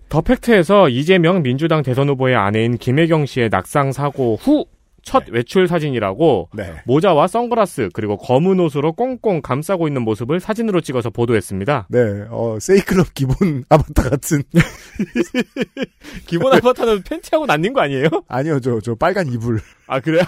[0.09, 4.65] 더 팩트에서 이재명 민주당 대선 후보의 아내인 김혜경 씨의 낙상 사고 후
[5.03, 6.75] 첫 외출 사진이라고 네.
[6.85, 11.87] 모자와 선글라스 그리고 검은 옷으로 꽁꽁 감싸고 있는 모습을 사진으로 찍어서 보도했습니다.
[11.89, 11.99] 네,
[12.29, 14.43] 어, 세이클럽 기본 아바타 같은.
[16.27, 18.07] 기본 아바타는 팬티하고 난린 거 아니에요?
[18.27, 19.59] 아니요, 저, 저 빨간 이불.
[19.87, 20.21] 아 그래?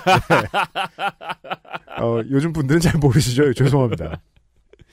[2.00, 3.54] 어, 요즘 분들은 잘 모르시죠?
[3.54, 4.19] 죄송합니다.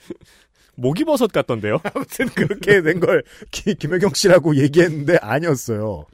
[0.79, 1.79] 목이버섯 같던데요?
[1.93, 6.05] 아무튼 그렇게 된 걸 김혜경 씨라고 얘기했는데 아니었어요.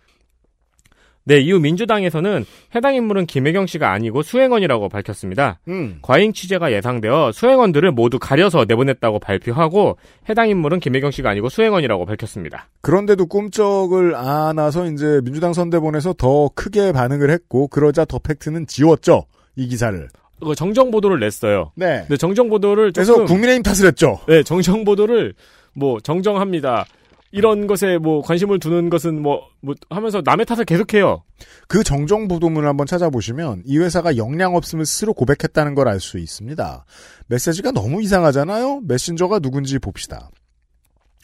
[1.27, 5.59] 네, 이후 민주당에서는 해당 인물은 김혜경 씨가 아니고 수행원이라고 밝혔습니다.
[5.67, 5.97] 음.
[6.03, 9.97] 과잉 취재가 예상되어 수행원들을 모두 가려서 내보냈다고 발표하고
[10.29, 12.69] 해당 인물은 김혜경 씨가 아니고 수행원이라고 밝혔습니다.
[12.81, 19.25] 그런데도 꿈쩍을 안아서 이제 민주당 선대본에서 더 크게 반응을 했고 그러자 더 팩트는 지웠죠.
[19.55, 20.07] 이 기사를.
[20.41, 21.71] 그 정정 보도를 냈어요.
[21.75, 22.05] 네.
[22.09, 24.19] 네, 정정 보도를 그래서 국민의힘 탓을 했죠.
[24.27, 25.33] 네, 정정 보도를
[25.73, 26.85] 뭐 정정합니다.
[27.31, 31.23] 이런 것에 뭐 관심을 두는 것은 뭐, 뭐 하면서 남의 탓을 계속해요.
[31.67, 36.85] 그 정정 보도문을 한번 찾아보시면 이 회사가 역량 없음을 스스로 고백했다는 걸 알 수 있습니다.
[37.27, 38.81] 메시지가 너무 이상하잖아요.
[38.87, 40.29] 메신저가 누군지 봅시다.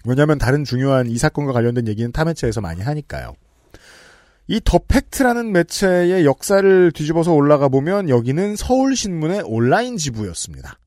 [0.04, 3.34] 왜냐하면 다른 중요한 이 사건과 관련된 얘기는 타 매체에서 많이 하니까요.
[4.48, 10.78] 이 더 팩트라는 매체의 역사를 뒤집어서 올라가 보면 여기는 서울신문의 온라인 지부였습니다.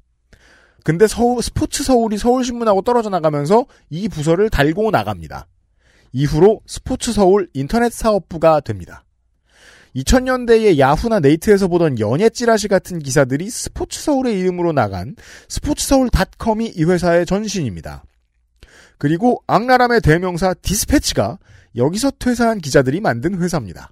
[0.84, 5.46] 근데 서울, 스포츠 서울이 서울신문하고 떨어져 나가면서 이 부서를 달고 나갑니다.
[6.12, 9.04] 이후로 스포츠 서울 인터넷 사업부가 됩니다.
[9.96, 15.14] 2000년대에 야후나 네이트에서 보던 연예 찌라시 같은 기사들이 스포츠 서울의 이름으로 나간
[15.48, 18.04] 스포츠 서울닷컴이 이 회사의 전신입니다.
[18.98, 21.38] 그리고 악랄함의 대명사 디스패치가
[21.76, 23.90] 여기서 퇴사한 기자들이 만든 회사입니다.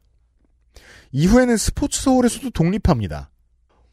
[1.12, 3.30] 이후에는 스포츠 서울에서도 독립합니다.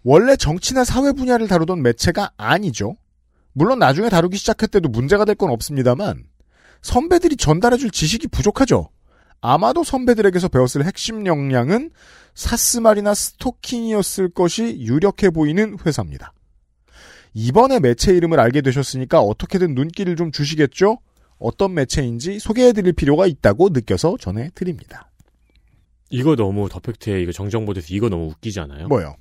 [0.04, 2.96] 원래 정치나 사회 분야를 다루던 매체가 아니죠.
[3.52, 6.24] 물론 나중에 다루기 시작할 때도 문제가 될 건 없습니다만
[6.82, 8.90] 선배들이 전달해줄 지식이 부족하죠.
[9.42, 11.92] 아마도 선배들에게서 배웠을 핵심 역량은
[12.36, 16.34] 사스말이나 스토킹이었을 것이 유력해 보이는 회사입니다.
[17.34, 21.00] 이번에 매체 이름을 알게 되셨으니까 어떻게든 눈길을 좀 주시겠죠?
[21.40, 25.10] 어떤 매체인지 소개해드릴 필요가 있다고 느껴서 전해드립니다.
[26.10, 28.88] 이거 너무 더팩트에 이거 정정보도에서 이거 너무 웃기지 않아요?
[28.88, 29.16] 뭐요?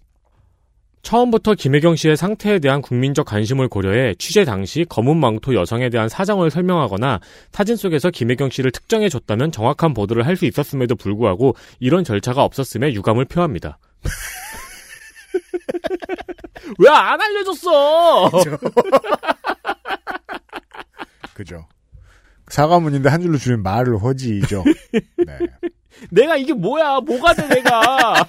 [1.02, 6.50] 처음부터 김혜경 씨의 상태에 대한 국민적 관심을 고려해 취재 당시 검은 망토 여성에 대한 사정을
[6.50, 7.20] 설명하거나
[7.52, 12.92] 사진 속에서 김혜경 씨를 특정해 줬다면 정확한 보도를 할 수 있었음에도 불구하고 이런 절차가 없었음에
[12.94, 13.78] 유감을 표합니다.
[16.78, 18.31] 왜 안 알려줬어?
[21.35, 21.66] 그죠.
[22.50, 24.64] 사과문인데 한 줄로 줄이면 말을 허지죠.
[24.92, 25.38] 네.
[26.11, 27.00] 내가 이게 뭐야?
[27.00, 28.26] 뭐가 돼 내가?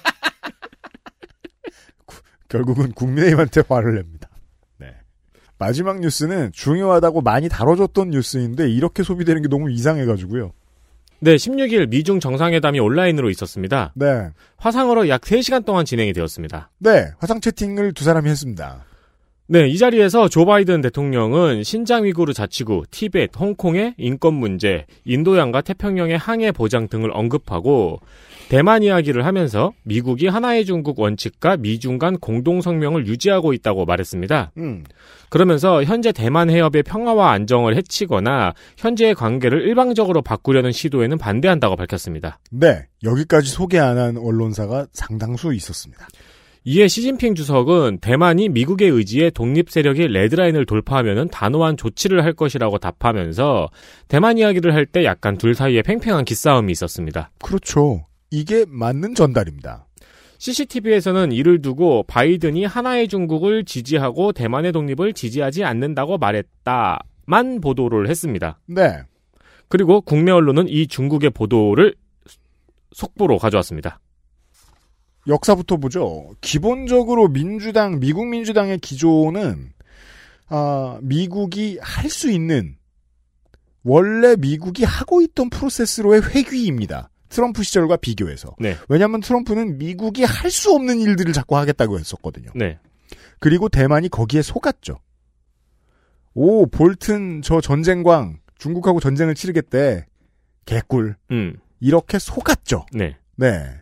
[2.48, 4.28] 결국은 국민의힘한테 화를 냅니다.
[4.78, 4.94] 네.
[5.58, 10.52] 마지막 뉴스는 중요하다고 많이 다뤄졌던 뉴스인데 이렇게 소비되는 게 너무 이상해가지고요.
[11.22, 13.92] 네, 16일 미중 정상회담이 온라인으로 있었습니다.
[13.94, 14.30] 네.
[14.56, 16.70] 화상으로 약 3시간 동안 진행이 되었습니다.
[16.78, 17.12] 네.
[17.18, 18.84] 화상 채팅을 두 사람이 했습니다.
[19.52, 26.16] 네, 이 자리에서 조 바이든 대통령은 신장 위구르 자치구, 티벳, 홍콩의 인권 문제, 인도양과 태평양의
[26.18, 27.98] 항해 보장 등을 언급하고
[28.48, 34.52] 대만 이야기를 하면서 미국이 하나의 중국 원칙과 미중 간 공동 성명을 유지하고 있다고 말했습니다.
[34.58, 34.84] 음.
[35.30, 42.38] 그러면서 현재 대만 해협의 평화와 안정을 해치거나 현재의 관계를 일방적으로 바꾸려는 시도에는 반대한다고 밝혔습니다.
[42.52, 42.86] 네.
[43.02, 46.06] 여기까지 소개 안 한 언론사가 상당수 있었습니다.
[46.72, 53.70] 이에 시진핑 주석은 대만이 미국의 의지에 독립 세력이 레드라인을 돌파하면 단호한 조치를 할 것이라고 답하면서
[54.06, 57.32] 대만 이야기를 할 때 약간 둘 사이에 팽팽한 기싸움이 있었습니다.
[57.42, 58.06] 그렇죠.
[58.30, 59.88] 이게 맞는 전달입니다.
[60.38, 68.60] CCTV에서는 이를 두고 바이든이 하나의 중국을 지지하고 대만의 독립을 지지하지 않는다고 말했다만 보도를 했습니다.
[68.66, 69.00] 네.
[69.66, 71.96] 그리고 국내 언론은 이 중국의 보도를
[72.92, 73.98] 속보로 가져왔습니다.
[75.26, 76.34] 역사부터 보죠.
[76.40, 79.72] 기본적으로 민주당, 미국 민주당의 기조는
[80.48, 82.76] 아, 미국이 할 수 있는
[83.84, 87.10] 원래 미국이 하고 있던 프로세스로의 회귀입니다.
[87.28, 88.54] 트럼프 시절과 비교해서.
[88.58, 88.76] 네.
[88.88, 92.50] 왜냐하면 트럼프는 미국이 할 수 없는 일들을 자꾸 하겠다고 했었거든요.
[92.56, 92.78] 네.
[93.38, 94.98] 그리고 대만이 거기에 속았죠.
[96.34, 100.06] 오, 볼튼 저 전쟁광 중국하고 전쟁을 치르겠대.
[100.66, 101.16] 개꿀.
[101.30, 101.56] 음.
[101.80, 102.86] 이렇게 속았죠.
[102.92, 103.16] 네.
[103.36, 103.80] 네.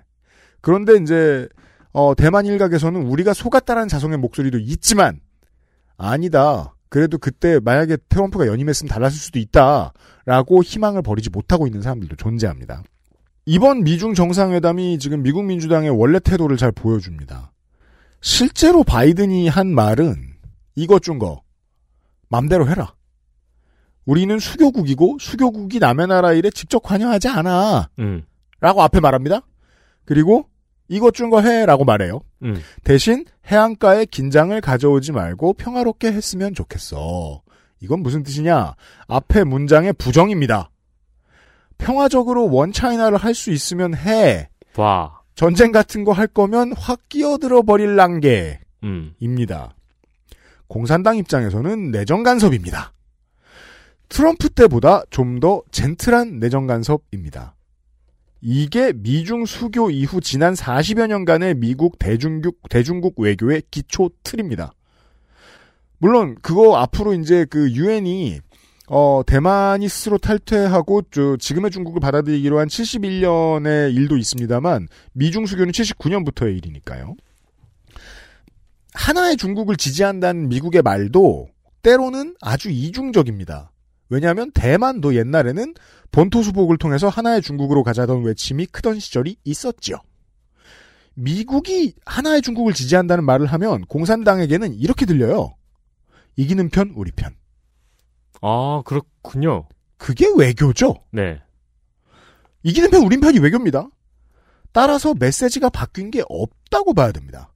[0.61, 1.49] 그런데 이제
[1.93, 5.21] 어, 대만 일각에서는 우리가 속았다라는 자성의 목소리도 있지만
[5.97, 6.75] 아니다.
[6.89, 12.83] 그래도 그때 만약에 트럼프가 연임했으면 달랐을 수도 있다라고 희망을 버리지 못하고 있는 사람들도 존재합니다.
[13.47, 17.53] 이번 미중 정상회담이 지금 미국 민주당의 원래 태도를 잘 보여줍니다.
[18.21, 20.17] 실제로 바이든이 한 말은
[20.77, 21.43] 이것 준 거
[22.29, 22.95] 맘대로 해라.
[24.05, 27.89] 우리는 수교국이고 수교국이 남의 나라 일에 직접 관여하지 않아.
[27.99, 28.23] 음.
[28.61, 29.43] 라고 앞에 말합니다.
[30.09, 30.47] 그리고
[30.89, 32.23] 이것 준 거 해라고 말해요.
[32.43, 32.63] 음.
[32.83, 37.43] 대신 해안가에 긴장을 가져오지 말고 평화롭게 했으면 좋겠어.
[37.81, 38.75] 이건 무슨 뜻이냐?
[39.07, 40.71] 앞에 문장의 부정입니다.
[41.77, 44.49] 평화적으로 원차이나를 할 수 있으면 해.
[44.73, 45.21] 봐.
[45.35, 48.61] 전쟁 같은 거 할 거면 확 끼어들어 버릴 난게.
[48.85, 49.13] 음.
[49.21, 49.77] 입니다.
[50.69, 52.95] 공산당 입장에서는 내정 간섭입니다.
[54.09, 57.55] 트럼프 때보다 좀 더 젠틀한 내정 간섭입니다.
[58.41, 64.73] 이게 미중 수교 이후 지난 40여 년간의 미국 대중국, 대중국 외교의 기초 틀입니다.
[65.99, 68.41] 물론 그거 앞으로 이제 그 유엔이
[68.91, 76.57] 어, 대만이 스스로 탈퇴하고 저 지금의 중국을 받아들이기로 한 71년의 일도 있습니다만 미중 수교는 79년부터의
[76.57, 77.15] 일이니까요.
[78.95, 81.49] 하나의 중국을 지지한다는 미국의 말도
[81.83, 83.73] 때로는 아주 이중적입니다.
[84.11, 85.75] 왜냐하면 대만도 옛날에는
[86.11, 89.97] 본토 수복을 통해서 하나의 중국으로 가자던 외침이 크던 시절이 있었지요.
[91.15, 95.55] 미국이 하나의 중국을 지지한다는 말을 하면 공산당에게는 이렇게 들려요.
[96.37, 97.35] 이기는 편 우리 편.
[98.41, 99.67] 아, 그렇군요.
[99.97, 100.95] 그게 외교죠.
[101.11, 101.41] 네.
[102.63, 103.89] 이기는 편 우린 편이 외교입니다.
[104.73, 107.53] 따라서 메시지가 바뀐 게 없다고 봐야 됩니다.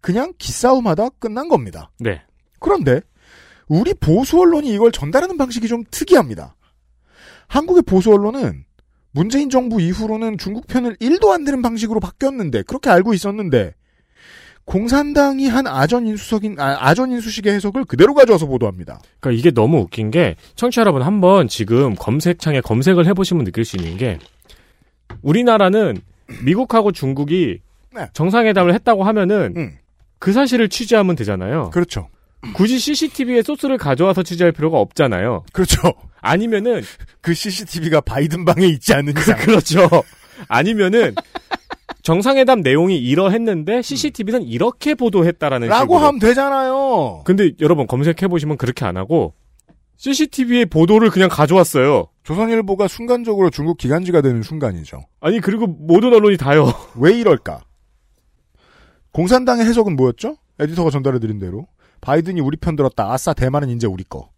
[0.00, 1.90] 그냥 기싸움하다 끝난 겁니다.
[2.00, 2.22] 네.
[2.58, 3.00] 그런데
[3.68, 6.54] 우리 보수 언론이 이걸 전달하는 방식이 좀 특이합니다.
[7.48, 8.64] 한국의 보수 언론은
[9.12, 13.74] 문재인 정부 이후로는 중국 편을 1도 안 드는 방식으로 바뀌었는데 그렇게 알고 있었는데
[14.66, 19.00] 공산당이 한 아전 인수석인 아, 전 인수식의 해석을 그대로 가져와서 보도합니다.
[19.20, 23.96] 그러니까 이게 너무 웃긴 게 청취자 여러분 한번 지금 검색창에 검색을 해보시면 느낄 수 있는
[23.96, 24.18] 게
[25.22, 26.00] 우리나라는
[26.44, 27.60] 미국하고 중국이
[27.94, 28.08] 네.
[28.12, 29.72] 정상회담을 했다고 하면은 음.
[30.18, 31.70] 그 사실을 취재하면 되잖아요.
[31.70, 32.08] 그렇죠.
[32.54, 35.44] 굳이 CCTV에 소스를 가져와서 취재할 필요가 없잖아요.
[35.52, 35.80] 그렇죠.
[36.20, 36.82] 아니면은
[37.20, 39.36] 그 CCTV가 바이든 방에 있지 않는 이상.
[39.38, 39.88] 그렇죠.
[40.48, 41.14] 아니면은
[42.02, 46.06] 정상회담 내용이 이러했는데 CCTV는 이렇게 보도했다라는 라고 식으로.
[46.06, 47.22] 하면 되잖아요.
[47.24, 49.34] 근데 여러분 검색해 보시면 그렇게 안 하고
[49.96, 52.08] CCTV의 보도를 그냥 가져왔어요.
[52.22, 55.00] 조선일보가 순간적으로 중국 기간지가 되는 순간이죠.
[55.20, 56.72] 아니 그리고 모든 언론이 다요.
[56.96, 57.60] 왜 이럴까?
[59.12, 60.36] 공산당의 해석은 뭐였죠?
[60.58, 61.66] 에디터가 전달해 드린 대로
[62.00, 63.12] 바이든이 우리 편 들었다.
[63.12, 64.30] 아싸 대만은 이제 우리 거.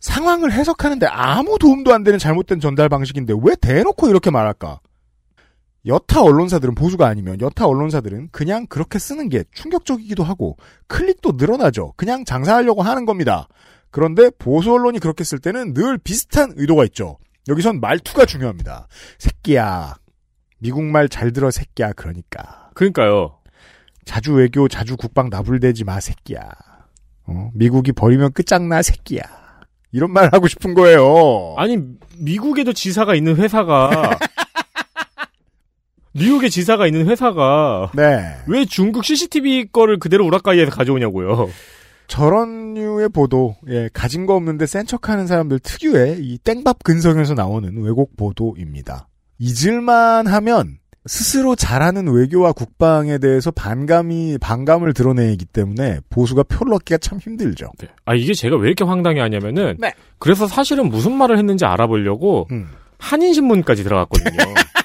[0.00, 4.80] 상황을 해석하는데 아무 도움도 안 되는 잘못된 전달 방식인데 왜 대놓고 이렇게 말할까?
[5.86, 10.56] 여타 언론사들은 보수가 아니면 여타 언론사들은 그냥 그렇게 쓰는 게 충격적이기도 하고
[10.88, 11.92] 클릭도 늘어나죠.
[11.96, 13.46] 그냥 장사하려고 하는 겁니다.
[13.90, 17.18] 그런데 보수 언론이 그렇게 쓸 때는 늘 비슷한 의도가 있죠.
[17.48, 18.88] 여기선 말투가 중요합니다.
[19.18, 19.94] 새끼야.
[20.58, 21.92] 미국 말 잘 들어 새끼야.
[21.92, 22.70] 그러니까.
[22.74, 23.38] 그러니까요.
[24.06, 26.48] 자주 외교, 자주 국방 나불대지 마 새끼야.
[27.26, 27.50] 어?
[27.52, 29.20] 미국이 버리면 끝장나 새끼야.
[29.92, 31.54] 이런 말 하고 싶은 거예요.
[31.58, 31.76] 아니
[32.18, 34.18] 미국에도 지사가 있는 회사가
[36.14, 38.36] 미국에 지사가 있는 회사가 네.
[38.46, 41.50] 왜 중국 CCTV 거를 그대로 우라카이에서 가져오냐고요.
[42.06, 47.76] 저런 류의 보도, 예, 가진 거 없는데 센 척하는 사람들 특유의 이 땡밥 근성에서 나오는
[47.82, 49.08] 왜곡 보도입니다.
[49.38, 57.18] 잊을만 하면 스스로 잘하는 외교와 국방에 대해서 반감이, 반감을 드러내기 때문에 보수가 표를 얻기가 참
[57.18, 57.70] 힘들죠.
[58.04, 59.92] 아 이게 제가 왜 이렇게 황당해 하냐면은 네.
[60.18, 62.68] 그래서 사실은 무슨 말을 했는지 알아보려고 음.
[62.98, 64.36] 한인 신문까지 들어갔거든요.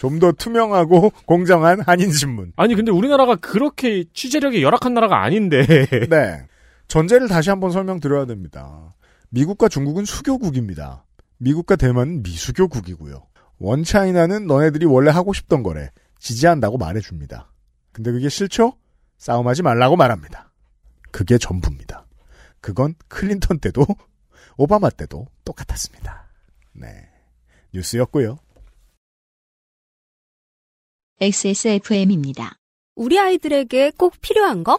[0.00, 2.54] 좀더 투명하고 공정한 한인신문.
[2.56, 5.66] 아니 근데 우리나라가 그렇게 취재력이 열악한 나라가 아닌데
[6.08, 6.46] 네.
[6.88, 8.94] 전제를 다시 한번 설명드려야 됩니다.
[9.28, 11.04] 미국과 중국은 수교국입니다.
[11.36, 13.26] 미국과 대만은 미수교국이고요.
[13.60, 15.90] 원차이나는 너네들이 원래 하고 싶던 거래.
[16.18, 17.52] 지지한다고 말해줍니다.
[17.92, 18.76] 근데 그게 싫죠?
[19.18, 20.50] 싸움하지 말라고 말합니다.
[21.10, 22.06] 그게 전부입니다.
[22.60, 23.86] 그건 클린턴 때도
[24.56, 26.28] 오바마 때도 똑같았습니다.
[26.72, 27.08] 네.
[27.72, 28.38] 뉴스였고요.
[31.20, 32.56] XSFM입니다.
[32.94, 34.78] 우리 아이들에게 꼭 필요한 거?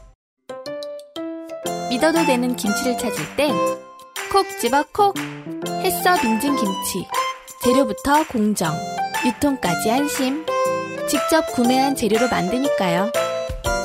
[1.91, 3.53] 믿어도 되는 김치를 찾을 땐
[4.31, 5.13] 콕 집어 콕
[5.83, 7.05] 햇서 빙진 김치
[7.65, 8.73] 재료부터 공정
[9.25, 10.45] 유통까지 안심
[11.09, 13.11] 직접 구매한 재료로 만드니까요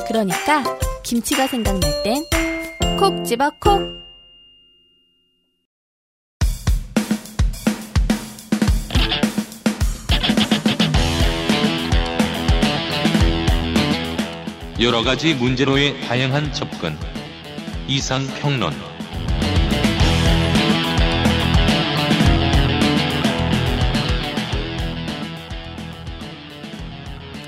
[0.07, 0.63] 그러니까
[1.03, 2.23] 김치가 생각날 땐
[2.97, 3.97] 콕 집어 콕
[14.79, 16.95] 여러 가지 문제로의 다양한 접근.
[17.89, 18.73] 이상 평론.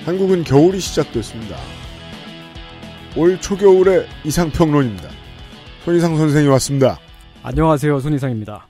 [0.06, 1.58] 한국은 겨울이 시작됐습니다.
[3.17, 5.10] 올 초겨울의 이상평론입니다.
[5.84, 6.99] 손이상 선생이 왔습니다.
[7.43, 7.99] 안녕하세요.
[7.99, 8.65] 손이상입니다.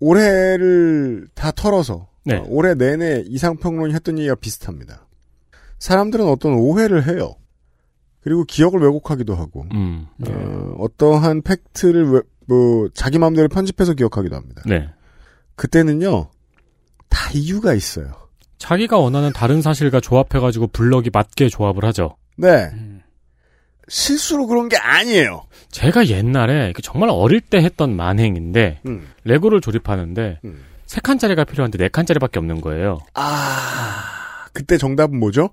[0.00, 2.36] 올해를 다 털어서 네.
[2.36, 5.06] 어, 올해 내내 이상평론이 했던 얘기가 비슷합니다.
[5.78, 7.36] 사람들은 어떤 오해를 해요.
[8.24, 10.06] 그리고 기억을 왜곡하기도 하고 음.
[10.26, 14.62] 어, 어떠한 팩트를 왜- 뭐 자기 마음대로 편집해서 기억하기도 합니다.
[14.66, 14.88] 네.
[15.56, 16.30] 그때는요
[17.08, 18.12] 다 이유가 있어요.
[18.58, 22.16] 자기가 원하는 다른 사실과 조합해가지고 블럭이 맞게 조합을 하죠.
[22.36, 22.70] 네.
[23.88, 25.44] 실수로 그런 게 아니에요.
[25.70, 29.06] 제가 옛날에 그 정말 어릴 때 했던 만행인데 음.
[29.24, 30.64] 레고를 조립하는데 음.
[30.86, 32.98] 세 칸짜리가 필요한데 네 칸짜리밖에 없는 거예요.
[33.14, 35.50] 아, 그때 정답은 뭐죠?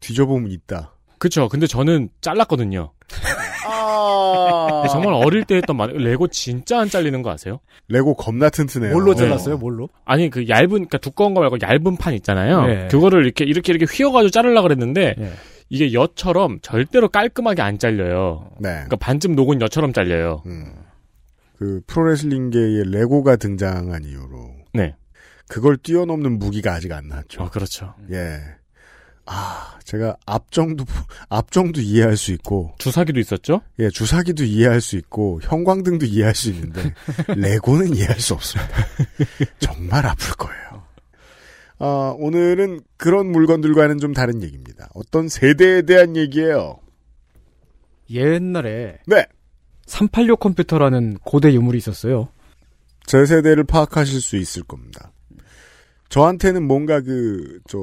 [0.00, 0.91] 뒤져보면 있다.
[1.22, 1.48] 그쵸.
[1.48, 2.90] 근데 저는 잘랐거든요.
[3.64, 4.84] 아.
[4.90, 7.60] 정말 어릴 때 했던 만 레고 진짜 안 잘리는 거 아세요?
[7.86, 8.92] 레고 겁나 튼튼해요.
[8.92, 9.18] 뭘로 네.
[9.20, 9.56] 잘랐어요?
[9.56, 9.88] 뭘로?
[10.04, 12.66] 아니 그 얇은 그러니까 두꺼운 거 말고 얇은 판 있잖아요.
[12.66, 12.88] 네.
[12.88, 15.32] 그거를 이렇게 이렇게 이렇게 휘어가지고 자르려 그랬는데 네.
[15.68, 18.50] 이게 여처럼 절대로 깔끔하게 안 잘려요.
[18.58, 18.70] 네.
[18.70, 20.42] 그러니까 반쯤 녹은 여처럼 잘려요.
[20.46, 20.74] 음.
[21.56, 24.96] 그 프로레슬링계에 레고가 등장한 이유로 네.
[25.46, 27.44] 그걸 뛰어넘는 무기가 아직 안 나왔죠.
[27.44, 27.94] 어 그렇죠.
[28.10, 28.40] 예.
[29.26, 30.84] 아, 제가 앞정도
[31.28, 33.62] 앞정도 이해할 수 있고 주사기도 있었죠?
[33.78, 36.94] 예, 주사기도 이해할 수 있고 형광등도 이해할 수 있는데
[37.36, 38.74] 레고는 이해할 수 없습니다.
[39.60, 40.82] 정말 아플 거예요.
[41.78, 44.88] 아, 오늘은 그런 물건들과는 좀 다른 얘기입니다.
[44.94, 46.78] 어떤 세대에 대한 얘기예요.
[48.10, 49.26] 옛날에 네.
[49.86, 52.28] 386 컴퓨터라는 고대 유물이 있었어요.
[53.06, 55.12] 제 세대를 파악하실 수 있을 겁니다.
[56.12, 57.78] 저한테는 뭔가 그, 저,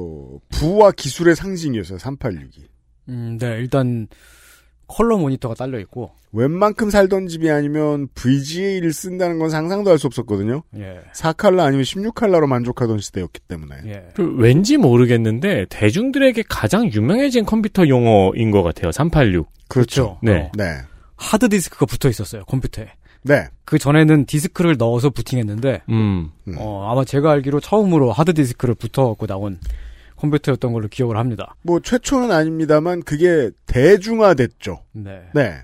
[0.50, 2.62] 부와 기술의 상징이었어요, 386이.
[3.08, 4.06] 음, 네, 일단
[4.86, 10.62] 컬러 모니터가 딸려 있고, 웬만큼 살던 집이 아니면 VGA를 쓴다는 건 상상도 할 수 없었거든요.
[10.76, 13.74] 예, 4칼라 아니면 16칼라로 만족하던 시대였기 때문에.
[13.86, 14.08] 예.
[14.14, 18.92] 그 왠지 모르겠는데 대중들에게 가장 유명해진 컴퓨터 용어인 것 같아요.
[18.92, 19.50] 386.
[19.68, 20.20] 그렇죠.
[20.22, 20.42] 네.
[20.42, 20.78] 어, 네.
[21.16, 22.92] 하드 디스크가 붙어 있었어요 컴퓨터에.
[23.22, 23.48] 네.
[23.64, 26.30] 그 전에는 디스크를 넣어서 부팅했는데, 음.
[26.48, 26.54] 음.
[26.58, 29.58] 어, 아마 제가 알기로 처음으로 하드 디스크를 붙어갖고 나온
[30.16, 31.54] 컴퓨터였던 걸로 기억을 합니다.
[31.62, 34.82] 뭐, 최초는 아닙니다만, 그게 대중화됐죠.
[34.92, 35.22] 네.
[35.34, 35.58] 네.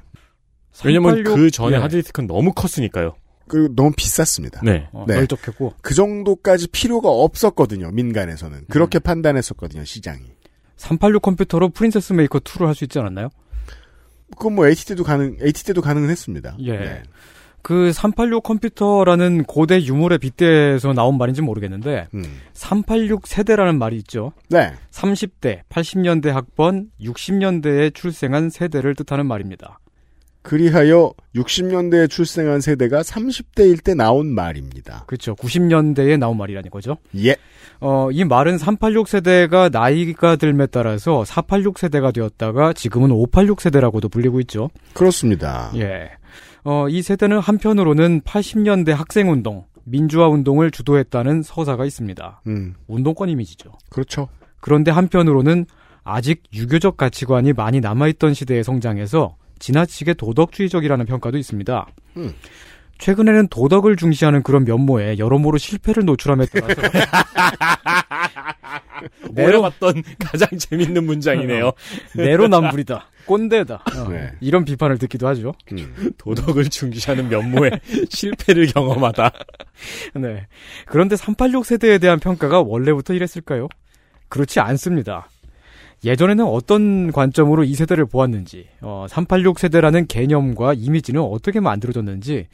[0.84, 1.80] 왜냐면 386그 전에 예.
[1.80, 3.14] 하드디스크는 너무 컸으니까요.
[3.48, 4.60] 그리고 너무 비쌌습니다.
[4.62, 4.88] 네.
[4.92, 5.14] 어, 네.
[5.16, 8.64] 널쩍했고, 그 정도까지 필요가 없었거든요, 민간에서는.
[8.68, 10.24] 그렇게 판단했었거든요, 시장이.
[10.76, 13.30] 386 컴퓨터로 프린세스 메이커 2를 할 수 있지 않았나요?
[14.32, 16.56] 그건 뭐, AT 때도 가능, AT 때도 가능은 했습니다.
[16.60, 16.76] 예.
[16.76, 17.02] 네.
[17.66, 22.22] 그 386 컴퓨터라는 고대 유물에 빗대서 나온 말인지 모르겠는데, 음.
[22.52, 24.30] 386 세대라는 말이 있죠.
[24.48, 24.72] 네.
[24.92, 29.80] 30대, 80년대 학번, 60년대에 출생한 세대를 뜻하는 말입니다.
[30.42, 35.02] 그리하여 60년대에 출생한 세대가 30대일 때 나온 말입니다.
[35.08, 35.34] 그렇죠.
[35.34, 36.98] 90년대에 나온 말이라는 거죠.
[37.16, 37.34] 예.
[37.80, 44.38] 어, 이 말은 386 세대가 나이가 들에 따라서 486 세대가 되었다가 지금은 586 세대라고도 불리고
[44.38, 44.70] 있죠.
[44.94, 45.72] 그렇습니다.
[45.74, 46.10] 예.
[46.68, 52.42] 어, 이 세대는 한편으로는 80년대 학생 운동, 민주화 운동을 주도했다는 서사가 있습니다.
[52.48, 53.70] 음, 운동권 이미지죠.
[53.88, 54.26] 그렇죠.
[54.60, 55.66] 그런데 한편으로는
[56.02, 61.86] 아직 유교적 가치관이 많이 남아있던 시대에 성장해서 지나치게 도덕주의적이라는 평가도 있습니다.
[62.16, 62.34] 음.
[62.98, 66.80] 최근에는 도덕을 중시하는 그런 면모에 여러모로 실패를 노출함에 따라서
[69.32, 71.72] 내려 봤던 가장 재밌는 문장이네요.
[72.16, 74.32] 내로남불이다, 꼰대다 어, 네.
[74.40, 75.52] 이런 비판을 듣기도 하죠.
[75.72, 76.12] 음.
[76.16, 77.70] 도덕을 중시하는 면모에
[78.08, 79.30] 실패를 경험하다.
[80.14, 80.46] 네.
[80.86, 83.68] 그런데 386 세대에 대한 평가가 원래부터 이랬을까요?
[84.28, 85.28] 그렇지 않습니다.
[86.04, 92.46] 예전에는 어떤 관점으로 이 세대를 보았는지, 어, 386 세대라는 개념과 이미지는 어떻게 만들어졌는지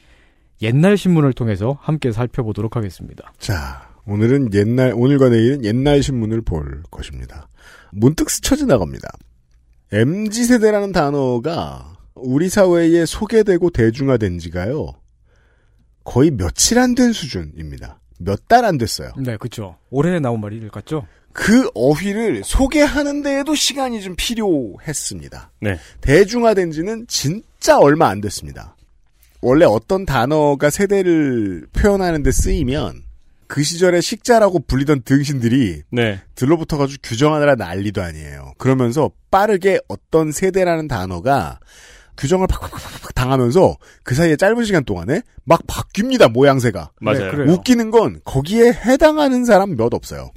[0.63, 3.31] 옛날 신문을 통해서 함께 살펴보도록 하겠습니다.
[3.37, 7.47] 자, 오늘은 옛날, 오늘과 내일은 옛날 신문을 볼 것입니다.
[7.91, 9.07] 문득 스쳐 지나갑니다.
[9.91, 14.93] MG세대라는 단어가 우리 사회에 소개되고 대중화된 지가요,
[16.03, 17.99] 거의 며칠 안 된 수준입니다.
[18.19, 19.11] 몇 달 안 됐어요.
[19.17, 19.77] 네, 그쵸.
[19.89, 21.05] 올해 나온 말일 같죠?
[21.33, 25.51] 그 어휘를 소개하는 데에도 시간이 좀 필요했습니다.
[25.61, 25.77] 네.
[26.01, 28.72] 대중화된 지는 진짜 얼마 안 됐습니다.
[29.43, 33.03] 원래 어떤 단어가 세대를 표현하는 데 쓰이면
[33.47, 36.21] 그 시절에 식자라고 불리던 등신들이 네.
[36.35, 38.53] 들러붙어가지고 규정하느라 난리도 아니에요.
[38.57, 41.59] 그러면서 빠르게 어떤 세대라는 단어가
[42.17, 46.91] 규정을 팍팍팍팍 당하면서 그 사이에 짧은 시간 동안에 막 바뀝니다, 모양새가.
[47.01, 47.31] 맞아요.
[47.31, 47.51] 그래요.
[47.51, 50.31] 웃기는 건 거기에 해당하는 사람 몇 없어요.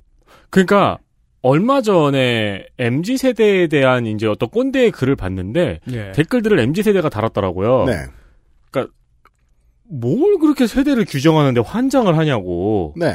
[0.50, 0.98] 그러니까
[1.42, 6.12] 얼마 전에 MZ 세대에 대한 이제 어떤 꼰대의 글을 봤는데 예.
[6.12, 7.84] 댓글들을 MZ 세대가 달았더라고요.
[7.84, 8.06] 네.
[9.88, 12.94] 뭘 그렇게 세대를 규정하는데 환장을 하냐고.
[12.96, 13.12] 네.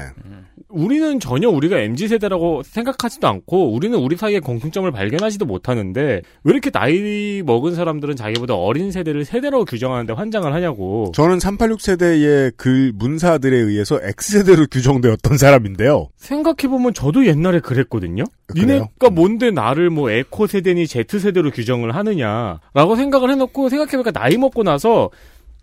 [0.71, 6.69] 우리는 전혀 우리가 MZ 세대라고 생각하지도 않고 우리는 우리 사이에 공통점을 발견하지도 못하는데 왜 이렇게
[6.69, 11.12] 나이 먹은 사람들은 자기보다 어린 세대를 세대라고 규정하는데 환장을 하냐고.
[11.13, 16.08] 저는 386 세대의 글 문사들에 의해서 X세대로 규정되었던 사람인데요.
[16.15, 18.24] 생각해 보면 저도 옛날에 그랬거든요.
[18.47, 18.65] 그래요?
[18.65, 24.64] 니네가 뭔데 나를 뭐 에코 세대니 Z 세대로 규정을 하느냐라고 생각을 해놓고 생각해보니까 나이 먹고
[24.64, 25.09] 나서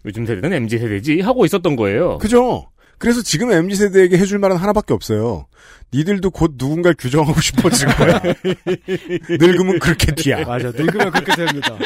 [0.09, 2.17] 요즘 세대는 MZ 세대지 하고 있었던 거예요.
[2.19, 2.67] 그죠?
[2.97, 5.47] 그래서 지금 MZ 세대에게 해줄 말은 하나밖에 없어요.
[5.95, 8.21] 니들도 곧 누군가를 규정하고 싶어질 거야.
[9.31, 10.45] 늙으면 그렇게 뒤야.
[10.45, 10.71] 맞아.
[10.75, 11.79] 늙으면 그렇게 됩니다.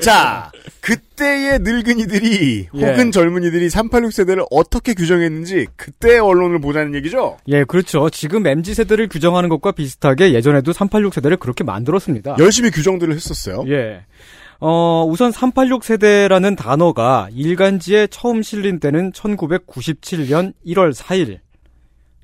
[0.00, 0.50] 자,
[0.80, 2.84] 그때의 늙은이들이 예.
[2.86, 7.36] 혹은 젊은이들이 386 세대를 어떻게 규정했는지 그때의 언론을 보자는 얘기죠.
[7.48, 8.08] 예, 그렇죠.
[8.10, 12.36] 지금 MZ 세대를 규정하는 것과 비슷하게 예전에도 386 세대를 그렇게 만들었습니다.
[12.38, 13.64] 열심히 규정들을 했었어요.
[13.68, 14.04] 예.
[14.60, 21.38] 어, 우선 386 세대라는 단어가 일간지에 처음 실린 때는 1997년 1월 4일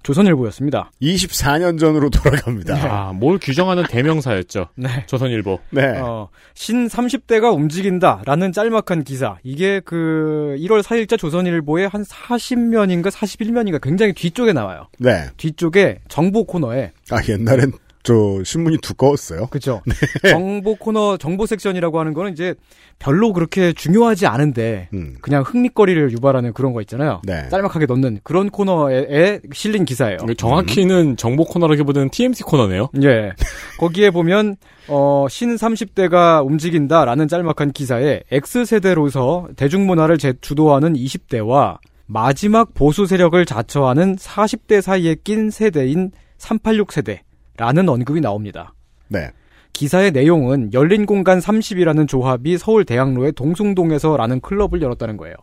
[0.02, 0.90] 조선일보였습니다.
[1.00, 2.74] 24년 전으로 돌아갑니다.
[2.74, 4.68] 아, 뭘 규정하는 대명사였죠.
[4.76, 4.88] 네.
[5.06, 5.58] 조선일보.
[5.70, 5.98] 네.
[5.98, 9.38] 어, 신 30대가 움직인다라는 짤막한 기사.
[9.42, 14.88] 이게 그 1월 4일자 조선일보의 한 40면인가 41면인가 굉장히 뒤쪽에 나와요.
[14.98, 15.24] 네.
[15.38, 17.72] 뒤쪽에 정보 코너에 아, 옛날엔
[18.04, 19.46] 저 신문이 두꺼웠어요.
[19.46, 19.80] 그죠.
[20.22, 20.30] 네.
[20.30, 22.54] 정보 코너, 정보 섹션이라고 하는 거는 이제
[22.98, 25.16] 별로 그렇게 중요하지 않은데 음.
[25.22, 27.22] 그냥 흥미거리를 유발하는 그런 거 있잖아요.
[27.24, 27.48] 네.
[27.48, 30.18] 짤막하게 넣는 그런 코너에 실린 기사예요.
[30.36, 32.90] 정확히는 정보 코너라기보다는 TMC 코너네요.
[33.02, 33.32] 예.
[33.80, 34.56] 거기에 보면
[34.88, 44.16] 어, 신 30대가 움직인다라는 짤막한 기사에 X세대로서 대중문화를 재- 주도하는 20대와 마지막 보수 세력을 자처하는
[44.16, 47.22] 40대 사이에 낀 세대인 386 세대
[47.56, 48.72] 라는 언급이 나옵니다.
[49.08, 49.30] 네.
[49.72, 55.34] 기사의 내용은 열린 공간 30이라는 조합이 서울 대학로의 동숭동에서라는 클럽을 열었다는 거예요.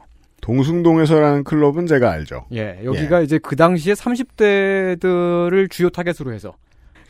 [0.42, 2.46] 동숭동에서라는 클럽은 제가 알죠.
[2.54, 6.54] 예, 여기가 이제 그 당시에 30대들을 주요 타겟으로 해서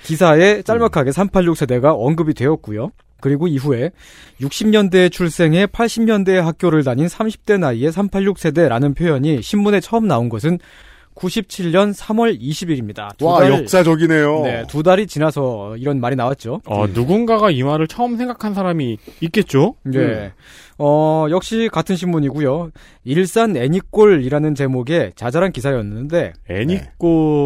[0.03, 2.91] 기사에 짤막하게 386 세대가 언급이 되었고요.
[3.21, 3.91] 그리고 이후에
[4.41, 10.57] 60년대에 출생해 80년대에 학교를 다닌 30대 나이의 386 세대라는 표현이 신문에 처음 나온 것은
[11.15, 13.11] 97년 3월 20일입니다.
[13.23, 14.41] 와, 역사적이네요.
[14.43, 16.61] 네, 두 달이 지나서 이런 말이 나왔죠.
[16.65, 19.75] 어, 누군가가 이 말을 처음 생각한 사람이 있겠죠?
[19.93, 20.31] 예.
[20.77, 22.71] 어, 역시 같은 신문이고요.
[23.03, 26.33] 일산 애니꼴이라는 제목의 자잘한 기사였는데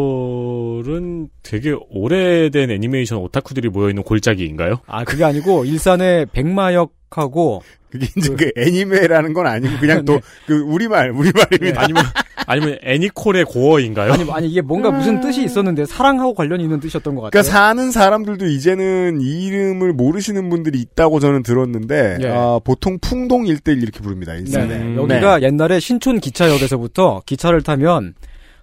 [0.05, 4.77] 애니꼴은 되게 오래된 애니메이션 오타쿠들이 모여 있는 골짜기인가요?
[4.87, 7.61] 아, 그게 아니고 일산의 백마역하고
[7.95, 11.81] 그게 이제 그, 애니메라는 건 아니고 그냥 또그 우리말 우리말입니다.
[11.81, 12.03] 아니면
[12.47, 14.13] 아니면 애니콜의 고어인가요?
[14.13, 17.31] 아니, 아니 이게 뭔가 무슨 뜻이 있었는데 사랑하고 관련이 있는 뜻이었던 것 같아요.
[17.31, 22.27] 그러니까 사는 사람들도 이제는 이 이름을 모르시는 분들이 있다고 저는 들었는데 예.
[22.27, 24.33] 아, 보통 풍동 일대일 이렇게 부릅니다.
[24.33, 24.67] 일산에.
[24.67, 24.83] 네네.
[24.83, 28.13] 음, 여기가 옛날에 신촌 기차역에서부터 기차를 타면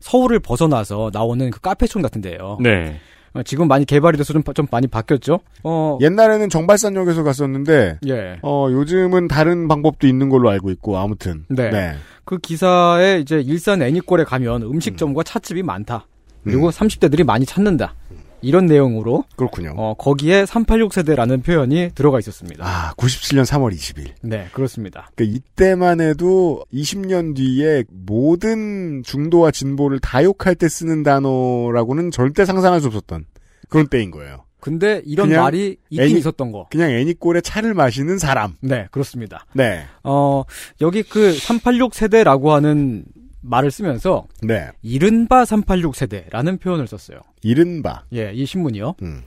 [0.01, 2.59] 서울을 벗어나서 나오는 그 카페촌 같은 데예요.
[2.61, 3.01] 네.
[3.35, 5.41] 어, 지금 많이 개발이 돼서 좀, 좀 많이 바뀌었죠.
[5.65, 8.39] 어, 옛날에는 정발산역에서 갔었는데 예.
[8.43, 11.95] 어, 요즘은 다른 방법도 있는 걸로 알고 있고 아무튼 네.
[12.25, 16.07] 그 기사에 이제 일산 애니꼴에 가면 음식점과 찻집이 많다.
[16.45, 17.95] 그리고 30대들이 많이 찾는다.
[18.43, 19.73] 이런 내용으로 그렇군요.
[19.77, 22.65] 어, 거기에 386 세대라는 표현이 들어가 있었습니다.
[22.67, 24.11] 아, 97년 3월 20일.
[24.23, 25.11] 네, 그렇습니다.
[25.15, 32.81] 그러니까 이때만 해도 20년 뒤에 모든 중도와 진보를 다 욕할 때 쓰는 단어라고는 절대 상상할
[32.81, 33.25] 수 없었던
[33.69, 34.45] 그런 때인 거예요.
[34.61, 36.69] 근데 이런 말이 있긴 애니- 있었던 거.
[36.71, 38.55] 그냥 애니꼴에 차를 마시는 사람.
[38.61, 39.45] 네, 그렇습니다.
[39.55, 39.83] 네.
[40.05, 40.45] 어,
[40.81, 43.05] 여기 그 386 세대라고 하는
[43.43, 44.69] 말을 쓰면서 네.
[44.83, 47.19] 이른바 386 세대라는 표현을 썼어요.
[47.43, 48.05] 이른바.
[48.15, 48.95] 예, 이 신문이요.
[49.03, 49.23] 음.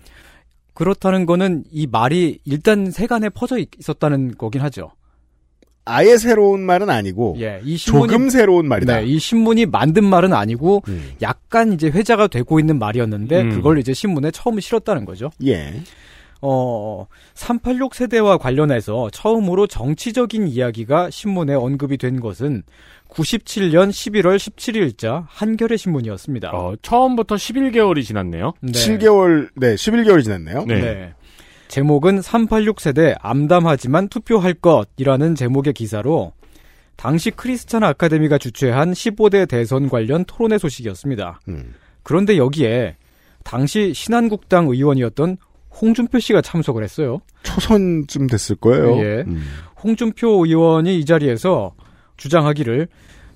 [0.74, 4.91] 그렇다는 거는 이 말이 일단 세간에 퍼져 있- 있었다는 거긴 하죠.
[5.88, 9.01] 아예 새로운 말은 아니고 예, 이 신문이 조금 새로운 말이다.
[9.01, 11.11] 네, 이 신문이 만든 말은 아니고 음.
[11.22, 13.49] 약간 이제 회자가 되고 있는 말이었는데 음.
[13.51, 15.30] 그걸 이제 신문에 처음 실었다는 거죠.
[15.45, 15.82] 예.
[16.41, 22.63] 어, 386 세대와 관련해서 처음으로 정치적인 이야기가 신문에 언급이 된 것은
[23.09, 26.51] 97년 11월 17일자 한겨레 신문이었습니다.
[26.51, 28.53] 어, 처음부터 11개월이 지났네요.
[28.61, 28.71] 네.
[28.71, 30.65] 7개월, 네, 11개월이 지났네요.
[30.65, 30.81] 네.
[30.81, 31.13] 네.
[31.67, 36.33] 제목은 386 세대 암담하지만 투표할 것이라는 제목의 기사로
[36.95, 41.41] 당시 크리스찬 아카데미가 주최한 15대 대선 관련 토론회 소식이었습니다.
[41.49, 41.73] 음.
[42.03, 42.95] 그런데 여기에
[43.43, 45.38] 당시 신한국당 의원이었던
[45.82, 47.19] 홍준표 씨가 참석을 했어요.
[47.43, 48.97] 초선쯤 됐을 거예요.
[48.99, 49.23] 예.
[49.28, 49.43] 음.
[49.84, 51.73] 홍준표 의원이 이 자리에서
[52.17, 52.88] 주장하기를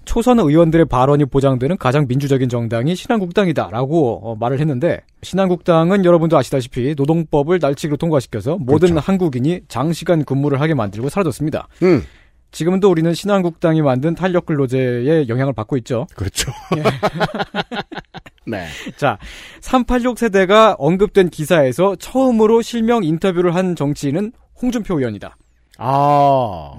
[0.05, 7.59] 초선 의원들의 발언이 보장되는 가장 민주적인 정당이 신한국당이다라고 어, 말을 했는데 신한국당은 여러분도 아시다시피 노동법을
[7.61, 9.05] 날치기로 통과시켜서 모든 그렇죠.
[9.05, 11.67] 한국인이 장시간 근무를 하게 만들고 사라졌습니다.
[11.83, 12.03] 음.
[12.51, 16.07] 지금도 우리는 신한국당이 만든 탄력 근로제의 영향을 받고 있죠.
[16.15, 16.51] 그렇죠.
[18.49, 18.65] 네.
[18.97, 19.17] 자,
[19.61, 24.31] 386 세대가 언급된 기사에서 처음으로 실명 인터뷰를 한 정치인은
[24.61, 25.35] 홍준표 의원이다.
[25.77, 26.71] 아.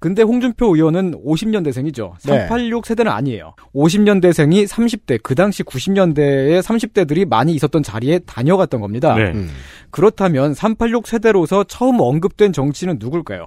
[0.00, 2.12] 근데 홍준표 의원은 50년대생이죠.
[2.26, 2.46] 네.
[2.46, 3.54] 386 세대는 아니에요.
[3.74, 9.14] 50년대생이 30대, 그 당시 90년대에 30대들이 많이 있었던 자리에 다녀갔던 겁니다.
[9.16, 9.32] 네.
[9.32, 9.50] 음.
[9.90, 13.46] 그렇다면 386 세대로서 처음 언급된 정치인은 누굴까요?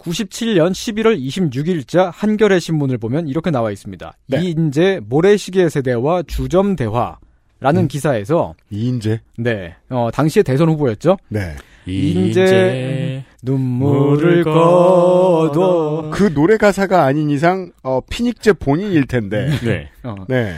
[0.00, 4.12] 97년 11월 26일자 한겨레 신문을 보면 이렇게 나와 있습니다.
[4.28, 4.40] 네.
[4.42, 11.18] 이인재 모래시계 세대와 주점 대화라는 기사에서 이인재 네, 어, 당시에 대선 후보였죠.
[11.28, 11.54] 네.
[11.86, 19.48] 이인재 눈물을 거둬 그 노래 가사가 아닌 이상 어, 피닉제 본인일 텐데.
[19.62, 19.88] 네.
[20.02, 20.56] 어, 네.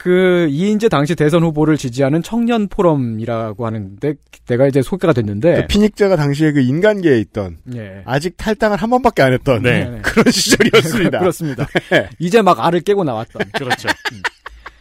[0.00, 4.14] 그 이인재 당시 대선 후보를 지지하는 청년 포럼이라고 하는데
[4.46, 8.00] 내가 이제 소개가 됐는데 그 피닉제가 당시에 그 인간계에 있던 예.
[8.06, 10.00] 아직 탈당을 한 번밖에 안 했던 네.
[10.02, 11.18] 그런 시절이었습니다.
[11.20, 11.66] 그렇습니다.
[11.90, 12.08] 네.
[12.18, 13.42] 이제 막 알을 깨고 나왔던.
[13.52, 13.90] 그렇죠.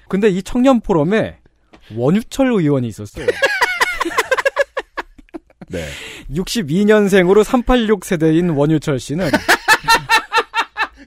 [0.08, 1.36] 근데 이 청년 포럼에
[1.94, 3.26] 원유철 의원이 있었어요.
[5.68, 5.86] 네.
[6.32, 9.30] 62년생으로 386 세대인 원유철 씨는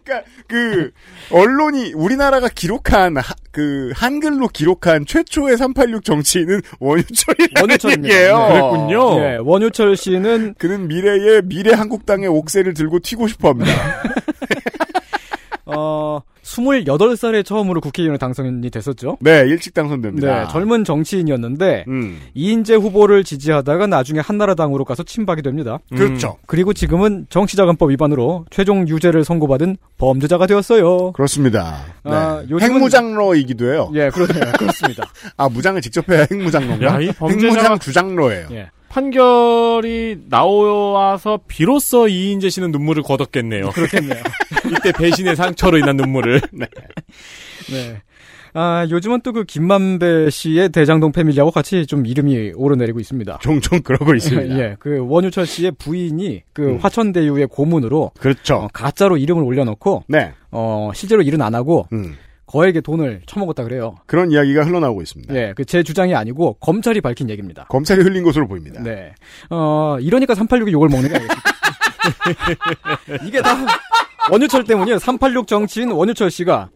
[0.05, 0.91] 그러니까 그
[1.31, 8.05] 언론이 우리나라가 기록한 하- 그 한글로 기록한 최초의 386 정치인은 원유철이라는.
[8.05, 8.39] 얘기예요.
[8.39, 8.49] 네.
[8.49, 9.21] 그랬군요.
[9.21, 13.73] 예, 원유철 씨는 그는 미래의 미래 한국당의 옥새를 들고 튀고 싶어합니다.
[15.67, 19.17] 어 28살에 처음으로 국회의원에 당선이 됐었죠.
[19.21, 20.43] 네, 일찍 당선됩니다.
[20.45, 25.79] 네, 젊은 정치인이었는데 음, 이인재 후보를 지지하다가 나중에 한나라당으로 가서 친박이 됩니다.
[25.95, 26.37] 그렇죠.
[26.47, 31.13] 그리고 지금은 정치자금법 위반으로 최종 유죄를 선고받은 범죄자가 되었어요.
[31.13, 31.85] 그렇습니다.
[32.05, 32.11] 네.
[32.13, 33.91] 아, 요즘은- 핵무장로이기도 해요.
[33.95, 34.53] 예, 그렇네요.
[34.59, 35.05] 그렇습니다.
[35.37, 36.87] 아, 무장을 직접 해야 핵무장로인가?
[37.07, 38.49] 야, 핵무장 주장로예요.
[38.53, 38.71] 예.
[38.93, 43.71] 판결이 나와서 비로소 이인재 씨는 눈물을 거뒀겠네요.
[43.71, 44.23] 그렇겠네요.
[44.71, 46.43] 이때 배신의 상처로 인한 눈물을.
[47.73, 48.03] 네.
[48.55, 53.39] 아, 요즘은 또 그 김만배 씨의 대장동 패밀리하고 같이 좀 이름이 오르내리고 있습니다.
[53.41, 54.57] 종종 그러고 있습니다.
[54.61, 56.77] 예, 그 원유철 씨의 부인이 그 음.
[56.77, 58.57] 화천대유의 고문으로 그렇죠.
[58.57, 60.35] 어, 가짜로 이름을 올려놓고 네.
[60.51, 62.15] 어, 실제로 일은 안 하고 음,
[62.53, 63.97] 거액의 돈을 처먹었다 그래요.
[64.07, 65.35] 그런 이야기가 흘러나오고 있습니다.
[65.35, 67.65] 예, 그 제 주장이 아니고 검찰이 밝힌 얘기입니다.
[67.71, 68.83] 검찰이 흘린 것으로 보입니다.
[68.83, 69.15] 네.
[69.49, 71.51] 어, 이러니까 386이 욕을 먹는 게 아니겠습니까?
[73.27, 73.57] 이게 다
[74.31, 74.99] 원유철 때문이에요.
[74.99, 76.69] 386 정치인 원유철 씨가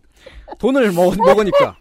[0.59, 1.77] 돈을 먹, 먹으니까.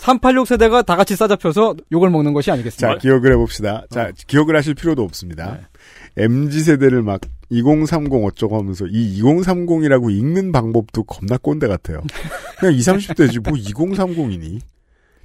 [0.00, 2.98] 386 세대가 다 같이 싸잡혀서 욕을 먹는 것이 자, 아니겠습니까?
[2.98, 3.84] 기억을 해봅시다.
[3.90, 5.58] 자, 기억을 하실 필요도 없습니다.
[6.18, 12.02] MZ 세대를 막 2030 어쩌고 하면서 이 2030이라고 읽는 방법도 겁나 꼰대 같아요.
[12.58, 14.60] 그냥 20, 30대지 뭐 2030이니?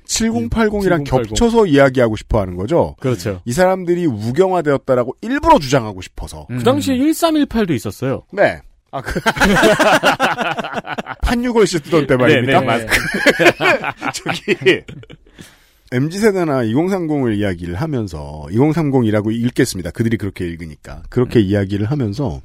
[0.06, 1.06] 7080이랑 7080.
[1.06, 2.96] 겹쳐서 이야기하고 싶어 하는 거죠.
[3.00, 3.42] 그렇죠.
[3.46, 6.48] 이 사람들이 우경화되었다라고 일부러 주장하고 싶어서.
[6.50, 6.58] 음.
[6.60, 8.24] 그 당시에 1318도 있었어요.
[8.32, 8.62] 네.
[8.92, 9.20] 아, 그.
[11.24, 12.62] 판유골 씨 쓰던 때 말입니까?
[12.62, 12.88] 네, 네, 네.
[14.14, 14.56] 저기.
[15.94, 19.92] MZ세대나 2030을 이야기를 하면서, 2030이라고 읽겠습니다.
[19.92, 21.04] 그들이 그렇게 읽으니까.
[21.10, 22.42] 그렇게 이야기를 하면서,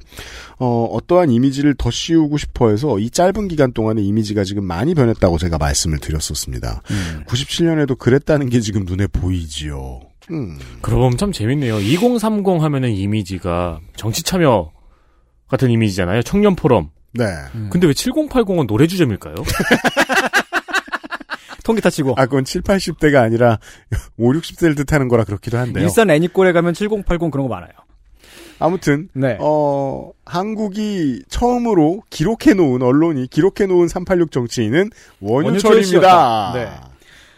[0.59, 5.39] 어, 어떠한 이미지를 더 씌우고 싶어 해서 이 짧은 기간 동안에 이미지가 지금 많이 변했다고
[5.39, 6.83] 제가 말씀을 드렸었습니다.
[7.25, 10.01] 97년에도 그랬다는 게 지금 눈에 보이지요.
[10.29, 10.59] 음.
[10.83, 11.79] 보면 참 재밌네요.
[11.79, 14.71] 2030 하면은 이미지가 정치 참여
[15.47, 16.21] 같은 이미지잖아요.
[16.21, 16.91] 청년 포럼.
[17.13, 17.25] 네.
[17.71, 19.33] 근데 왜 7080은 노래 주점일까요?
[21.69, 22.15] 통기타 치고.
[22.17, 23.59] 아, 그건 7, 80대가 아니라
[24.17, 25.83] 5, 60대를 뜻하는 거라 그렇기도 한데요.
[25.83, 27.69] 일산 애니꼴에 가면 7080 그런 거 많아요.
[28.57, 29.37] 아무튼 네.
[29.39, 34.89] 어, 한국이 처음으로 기록해 놓은 언론이 기록해 놓은 386 정치인은
[35.21, 36.51] 원유철입니다.
[36.55, 36.69] 네.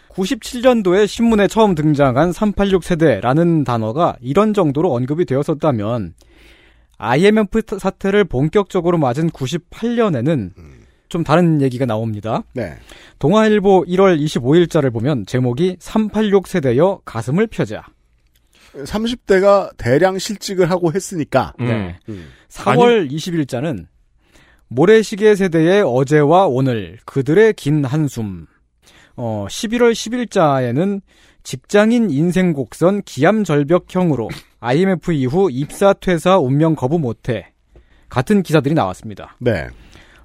[0.08, 6.14] 97년도에 신문에 처음 등장한 386 세대라는 단어가 이런 정도로 언급이 되었었다면
[6.98, 10.50] IMF 사태를 본격적으로 맞은 98년에는
[11.12, 12.42] 좀 다른 얘기가 나옵니다.
[12.54, 12.72] 네.
[13.18, 17.84] 동아일보 1월 25일자를 보면 제목이 386 세대여 가슴을 펴자.
[18.72, 21.52] 30대가 대량 실직을 하고 했으니까.
[21.58, 21.98] 네.
[22.08, 22.28] 음.
[22.48, 23.84] 4월 20일자는
[24.68, 28.46] 모래시계 세대의 어제와 오늘 그들의 긴 한숨.
[29.14, 31.02] 어, 11월 10일자에는
[31.42, 37.52] 직장인 인생 곡선 기암 절벽형으로 IMF 이후 입사 퇴사 운명 거부 못해
[38.08, 39.36] 같은 기사들이 나왔습니다.
[39.40, 39.68] 네.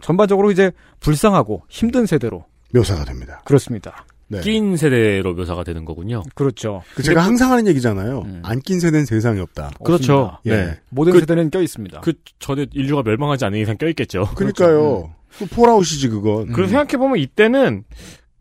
[0.02, 3.42] 전반적으로 이제 불쌍하고 힘든 세대로 묘사가 됩니다.
[3.46, 4.06] 그렇습니다.
[4.30, 4.42] 네.
[4.42, 6.22] 끼인 세대로 묘사가 되는 거군요.
[6.36, 6.84] 그렇죠.
[6.96, 8.24] 그 제가 항상 하는 얘기잖아요.
[8.26, 8.42] 음.
[8.44, 9.72] 안낀 세대는 세상에 없다.
[9.84, 10.38] 그렇죠.
[10.46, 10.52] 예.
[10.52, 10.80] 네.
[10.90, 12.02] 모든 그- 세대는 껴 있습니다.
[12.02, 14.28] 그 전에 인류가 멸망하지 않는 이상 껴 있겠죠.
[14.36, 15.14] 그러니까요.
[15.38, 16.48] 그 폴아웃이지 그건.
[16.52, 17.86] 그리고 생각해 보면 이때는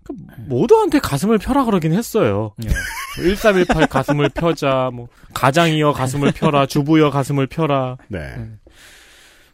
[0.03, 0.13] 그
[0.47, 2.53] 모두한테 가슴을 펴라 그러긴 했어요.
[2.65, 2.69] 예.
[3.23, 7.97] 1318 가슴을 펴자, 뭐, 가장이여 가슴을 펴라, 주부여 가슴을 펴라.
[8.09, 8.35] 네.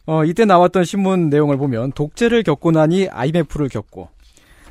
[0.07, 4.09] 어, 이때 나왔던 신문 내용을 보면 독재를 겪고 나니 IMF를 겪고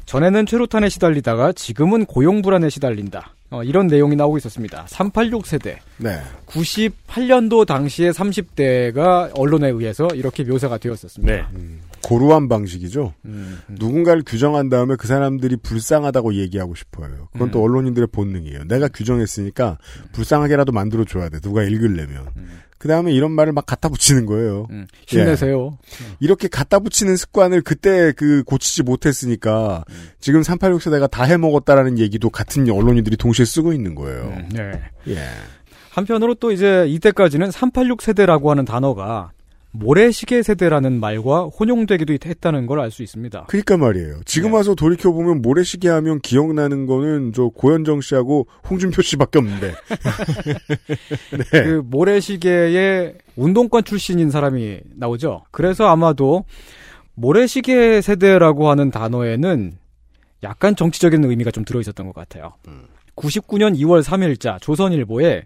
[0.05, 3.35] 전에는 최루탄에 시달리다가 지금은 고용 불안에 시달린다.
[3.51, 4.85] 어, 이런 내용이 나오고 있었습니다.
[4.87, 5.79] 386 세대.
[5.97, 6.19] 네.
[6.47, 11.33] 98년도 당시에 30대가 언론에 의해서 이렇게 묘사가 되었었습니다.
[11.33, 11.43] 네.
[12.01, 13.13] 고루한 방식이죠.
[13.25, 13.75] 음, 음.
[13.77, 17.27] 누군가를 규정한 다음에 그 사람들이 불쌍하다고 얘기하고 싶어요.
[17.33, 17.63] 그건 또 음.
[17.65, 18.63] 언론인들의 본능이에요.
[18.65, 19.77] 내가 규정했으니까
[20.13, 21.39] 불쌍하게라도 만들어줘야 돼.
[21.41, 22.27] 누가 읽으려면.
[22.81, 22.81] 음.
[22.81, 24.65] 그 다음에 이런 말을 막 갖다 붙이는 거예요.
[24.71, 25.77] 음, 힘내세요.
[26.01, 26.15] 예.
[26.19, 29.85] 이렇게 갖다 붙이는 습관을 그때 그 고치지 못했으니까
[30.19, 34.35] 지금 386 세대가 다 해먹었다라는 얘기도 같은 언론인들이 동시에 쓰고 있는 거예요.
[34.51, 34.81] 네.
[35.09, 35.19] 예.
[35.91, 39.31] 한편으로 또 이제 이때까지는 386 세대라고 하는 단어가
[39.73, 43.45] 모래시계 세대라는 말과 혼용되기도 했다는 걸 알 수 있습니다.
[43.47, 44.21] 그니까 말이에요.
[44.25, 49.73] 지금 와서 돌이켜 보면 모래시계 하면 기억나는 거는 저 고현정 씨하고 홍준표 씨밖에 없는데.
[51.53, 51.63] 네.
[51.63, 55.43] 그 모래시계의 운동권 출신인 사람이 나오죠.
[55.51, 56.43] 그래서 아마도
[57.15, 59.73] 모래시계 세대라고 하는 단어에는
[60.43, 62.53] 약간 정치적인 의미가 좀 들어 있었던 것 같아요.
[63.15, 65.43] 99년 2월 3일자 조선일보에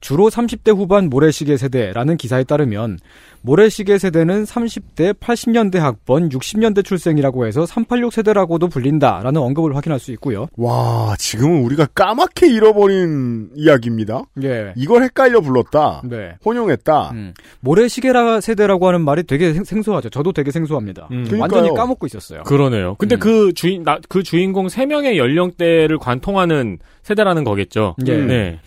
[0.00, 2.98] 주로 30대 후반 모래시계 세대라는 기사에 따르면
[3.42, 10.46] 모래시계 세대는 30대 80년대 학번 60년대 출생이라고 해서 386 세대라고도 불린다라는 언급을 확인할 수 있고요.
[10.56, 14.22] 와, 지금은 우리가 까맣게 잃어버린 이야기입니다.
[14.42, 14.72] 예.
[14.76, 16.02] 이걸 헷갈려 불렀다.
[16.04, 16.34] 네.
[16.44, 17.10] 혼용했다.
[17.12, 17.34] 음.
[17.60, 20.10] 모래시계라 세대라고 하는 말이 되게 생- 생소하죠.
[20.10, 21.08] 저도 되게 생소합니다.
[21.12, 21.26] 음.
[21.40, 22.42] 완전히 까먹고 있었어요.
[22.42, 22.96] 그러네요.
[22.98, 23.20] 근데 음.
[23.20, 27.94] 그 주인 나, 그 주인공 세 명의 연령대를 관통하는 세대라는 거겠죠.
[28.06, 28.16] 예.
[28.16, 28.60] 네.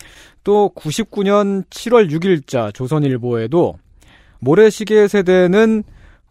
[0.44, 3.74] 또 99년 7월 6일자 조선일보에도
[4.40, 5.84] 모래시계 세대는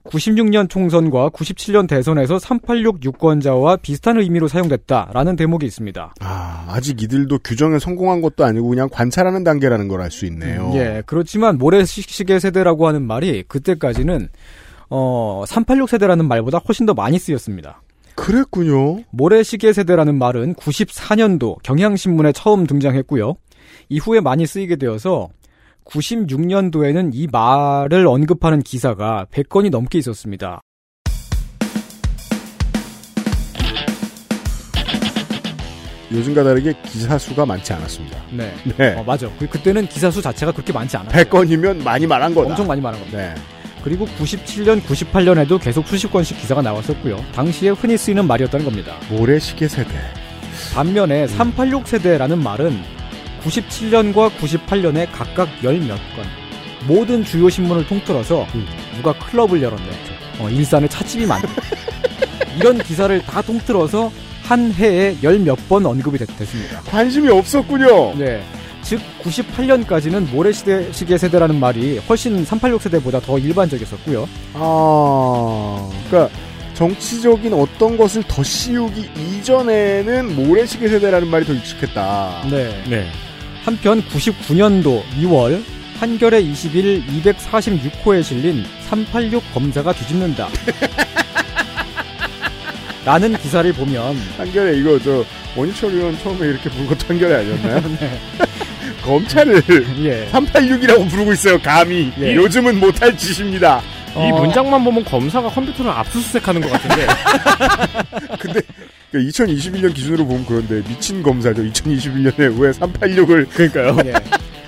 [0.03, 6.15] 96년 총선과 97년 대선에서 386 유권자와 비슷한 의미로 사용됐다라는 대목이 있습니다.
[6.19, 10.71] 아, 아직 이들도 규정에 성공한 것도 아니고 그냥 관찰하는 단계라는 걸 알 수 있네요.
[10.73, 14.27] 예, 그렇지만 모래시계 세대라고 하는 말이 그때까지는
[14.89, 17.81] 어, 386 세대라는 말보다 훨씬 더 많이 쓰였습니다.
[18.15, 19.03] 그랬군요.
[19.11, 23.35] 모래시계 세대라는 말은 94년도 경향신문에 처음 등장했고요.
[23.89, 25.29] 이후에 많이 쓰이게 되어서
[25.85, 30.61] 96년도에는 이 말을 언급하는 기사가 100건이 넘게 있었습니다.
[36.11, 38.17] 요즘과 다르게 기사 수가 많지 않았습니다.
[38.31, 38.53] 네.
[38.77, 38.95] 네.
[38.95, 39.29] 어, 맞아.
[39.39, 41.11] 그, 그때는 기사 수 자체가 그렇게 많지 않아요.
[41.11, 42.49] 100건이면 많이 말한 거다.
[42.49, 43.17] 엄청 많이 말한 겁니다.
[43.17, 43.35] 네.
[43.83, 47.23] 그리고 97년, 98년에도 계속 수십 건씩 기사가 나왔었고요.
[47.33, 48.95] 당시에 흔히 쓰이는 말이었다는 겁니다.
[49.09, 49.89] 모래시계 세대.
[50.73, 53.00] 반면에 386 세대라는 말은
[53.43, 56.25] 97년과 98년에 각각 열 몇 건.
[56.87, 58.47] 모든 주요 신문을 통틀어서
[58.95, 59.89] 누가 클럽을 열었네.
[60.39, 61.47] 어, 일산에 찻집이 많네.
[62.57, 64.11] 이런 기사를 다 통틀어서
[64.43, 68.15] 한 해에 열 몇 번 언급이 됐, 습니다 관심이 없었군요.
[68.17, 68.43] 네.
[68.81, 74.27] 즉 98년까지는 모래시대 시계 세대라는 말이 훨씬 386 세대보다 더 일반적이었었고요.
[74.55, 76.35] 아, 그러니까
[76.73, 82.47] 정치적인 어떤 것을 더 씌우기 이전에는 모래시계 세대라는 말이 더 익숙했다.
[82.49, 82.83] 네.
[82.89, 83.07] 네.
[83.63, 85.63] 한편 99년도 2월
[85.99, 90.49] 한겨레 21 246호에 실린 386 검사가 뒤집는다.
[93.05, 95.23] 라는 기사를 보면 한결에 이거 저
[95.55, 97.81] 원희철 의원 처음에 이렇게 부른 것도 한결에 아니었나요?
[97.99, 98.19] 네.
[99.03, 99.63] 검찰을
[100.05, 100.27] 예.
[100.31, 101.59] 386이라고 부르고 있어요.
[101.61, 102.35] 감히 예.
[102.35, 103.81] 요즘은 못할 짓입니다.
[104.15, 107.07] 이 문장만 보면 검사가 컴퓨터를 압수수색하는 것 같은데.
[108.39, 108.61] 근데
[109.19, 111.63] 2021년 기준으로 보면 그런데 미친 검사죠.
[111.63, 113.97] 2021년에 왜 386을 그러니까요.
[114.09, 114.13] 예.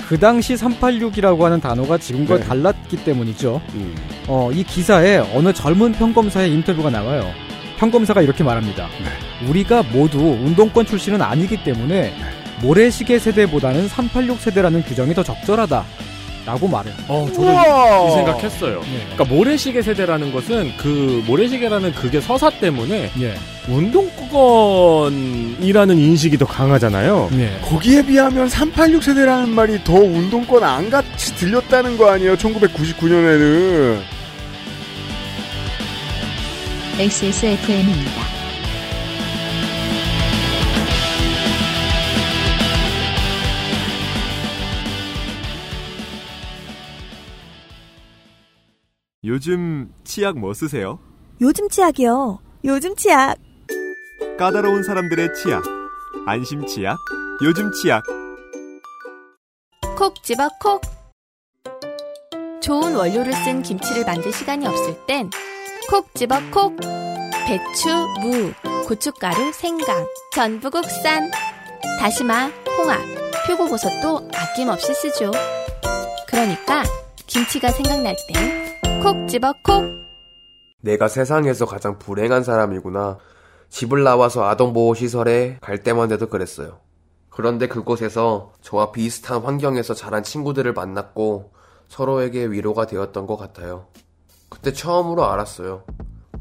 [0.07, 2.43] 그 당시 386이라고 하는 단어가 지금과 네.
[2.43, 3.61] 달랐기 때문이죠.
[3.73, 3.95] 음.
[4.27, 7.31] 어, 이 기사에 어느 젊은 평검사의 인터뷰가 나와요.
[7.77, 8.87] 평검사가 이렇게 말합니다.
[9.01, 9.47] 네.
[9.47, 12.13] 우리가 모두 운동권 출신은 아니기 때문에
[12.61, 15.85] 모래시계 세대보다는 386 세대라는 규정이 더 적절하다.
[16.45, 16.93] 라고 말해요.
[17.07, 18.09] 어, 저도 우와!
[18.09, 18.81] 이 생각했어요.
[18.81, 19.07] 네.
[19.13, 23.35] 그러니까 모래시계 세대라는 것은 그 모래시계라는 그게 서사 때문에 예.
[23.69, 25.07] 운동권이라는
[25.97, 27.29] 인식이 더 강하잖아요.
[27.35, 27.59] 예.
[27.61, 32.35] 거기에 비하면 386 세대라는 말이 더 운동권 안 같이 들렸다는 거 아니에요?
[32.35, 34.01] 1999년에는.
[36.99, 38.22] XSFM입니다.
[49.25, 50.99] 요즘 치약 뭐 쓰세요?
[51.39, 52.39] 요즘 치약이요.
[52.65, 53.37] 요즘 치약.
[54.37, 55.63] 까다로운 사람들의 치약.
[56.25, 56.97] 안심 치약.
[57.41, 58.03] 요즘 치약.
[59.97, 60.81] 콕 집어 콕.
[62.61, 65.29] 좋은 원료를 쓴 김치를 만들 시간이 없을 땐
[65.89, 66.75] 콕 집어 콕.
[67.45, 67.89] 배추,
[68.21, 68.53] 무,
[68.87, 71.29] 고춧가루, 생강, 전부 국산.
[71.99, 72.99] 다시마, 홍합,
[73.47, 75.31] 표고버섯도 아낌없이 쓰죠.
[76.27, 76.83] 그러니까
[77.27, 78.62] 김치가 생각날 땐
[79.03, 79.83] 콕 집어 콕.
[80.79, 83.17] 내가 세상에서 가장 불행한 사람이구나.
[83.67, 86.79] 집을 나와서 아동보호시설에 갈 때만 해도 그랬어요.
[87.29, 91.51] 그런데 그곳에서 저와 비슷한 환경에서 자란 친구들을 만났고
[91.89, 93.87] 서로에게 위로가 되었던 것 같아요.
[94.47, 95.83] 그때 처음으로 알았어요.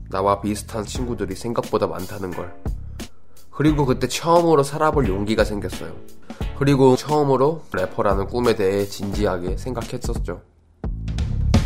[0.09, 2.55] 나와 비슷한 친구들이 생각보다 많다는 걸.
[3.51, 5.93] 그리고 그때 처음으로 살아볼 용기가 생겼어요.
[6.61, 10.52] 그리고 처음으로 래퍼라는 꿈에 대해 진지하게 생각했었죠.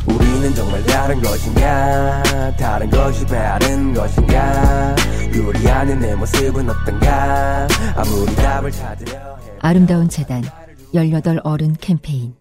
[0.07, 2.23] 우리는 정말 다른 것인가?
[2.59, 4.97] 다른 것이 다른 것인가?
[5.37, 7.67] 요리하는 내 모습은 어떤가?
[7.97, 10.43] 아무리 답을 찾으려 아름다운 재단
[10.95, 12.35] 18 어른 캠페인.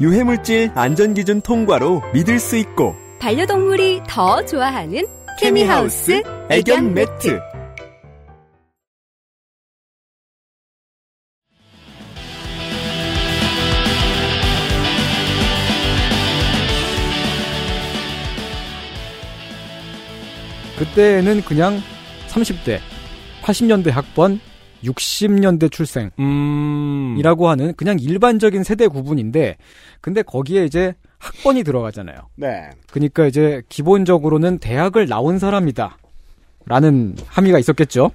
[0.00, 5.06] 유해물질 안전기준 통과로 믿을 수 있고 반려동물이 더 좋아하는
[5.40, 7.40] 케미하우스 애견 매트.
[20.78, 21.80] 그때는 그냥
[22.28, 22.78] 30대,
[23.42, 24.40] 80년대 학번,
[24.84, 27.50] 60년대 출생이라고 음.
[27.50, 29.56] 하는 그냥 일반적인 세대 구분인데
[30.00, 32.16] 근데 거기에 이제 학번이 들어가잖아요.
[32.36, 32.70] 네.
[32.92, 35.98] 그러니까 이제 기본적으로는 대학을 나온 사람이다.
[36.66, 38.12] 라는 함의가 있었겠죠.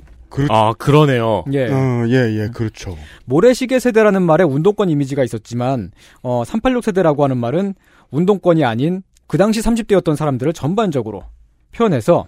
[0.50, 1.44] 아, 그러네요.
[1.52, 1.70] 예.
[1.70, 2.98] 어, 예, 예, 그렇죠.
[3.26, 5.92] 모래시계 세대라는 말에 운동권 이미지가 있었지만
[6.22, 7.76] 어, 386 세대라고 하는 말은
[8.10, 11.24] 운동권이 아닌 그 당시 30대였던 사람들을 전반적으로
[11.74, 12.28] 표현해서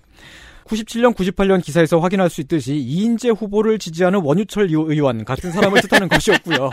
[0.66, 6.70] 97년, 98년 기사에서 확인할 수 있듯이 이인재 후보를 지지하는 원유철 의원 같은 사람을 뜻하는 것이었고요.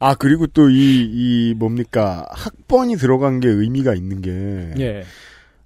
[0.00, 2.26] 아, 그리고 또 이, 이, 뭡니까.
[2.30, 4.82] 학번이 들어간 게 의미가 있는 게.
[4.82, 5.04] 예.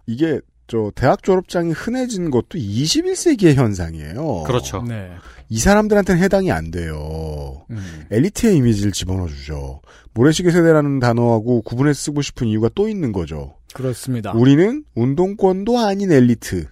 [0.07, 4.43] 이게, 저, 대학 졸업장이 흔해진 것도 21세기의 현상이에요.
[4.47, 4.83] 그렇죠.
[4.83, 5.11] 네.
[5.49, 7.65] 이 사람들한테는 해당이 안 돼요.
[7.71, 8.05] 음.
[8.11, 9.81] 엘리트의 이미지를 집어넣어주죠.
[10.13, 13.55] 모래시계 세대라는 단어하고 구분해 쓰고 싶은 이유가 또 있는 거죠.
[13.75, 14.33] 그렇습니다.
[14.33, 16.67] 우리는 운동권도 아닌 엘리트.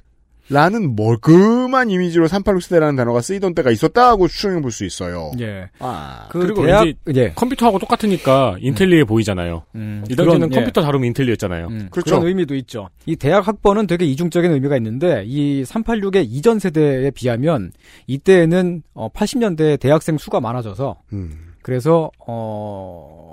[0.49, 5.33] 라는 멀끔한 이미지로 386 세대라는 단어가 쓰이던 때가 있었다고 추정해 볼 수 있어요.
[5.41, 5.69] 예.
[5.81, 6.29] 아.
[6.31, 6.87] 그 그리고 대학-
[7.17, 7.33] 예.
[7.35, 9.65] 컴퓨터하고 똑같으니까 인텔리해 보이잖아요.
[9.75, 10.55] 음, 이 당시에는 그런, 예.
[10.55, 11.67] 컴퓨터 다루면 인텔리였잖아요.
[11.67, 12.21] 음, 그렇죠.
[12.21, 12.91] 그런 의미도 있죠.
[13.07, 17.73] 이 대학 학번은 되게 이중적인 의미가 있는데 이 386의 이전 세대에 비하면
[18.07, 21.33] 이때에는 어, 80년대 대학생 수가 많아져서 음.
[21.61, 23.26] 그래서 어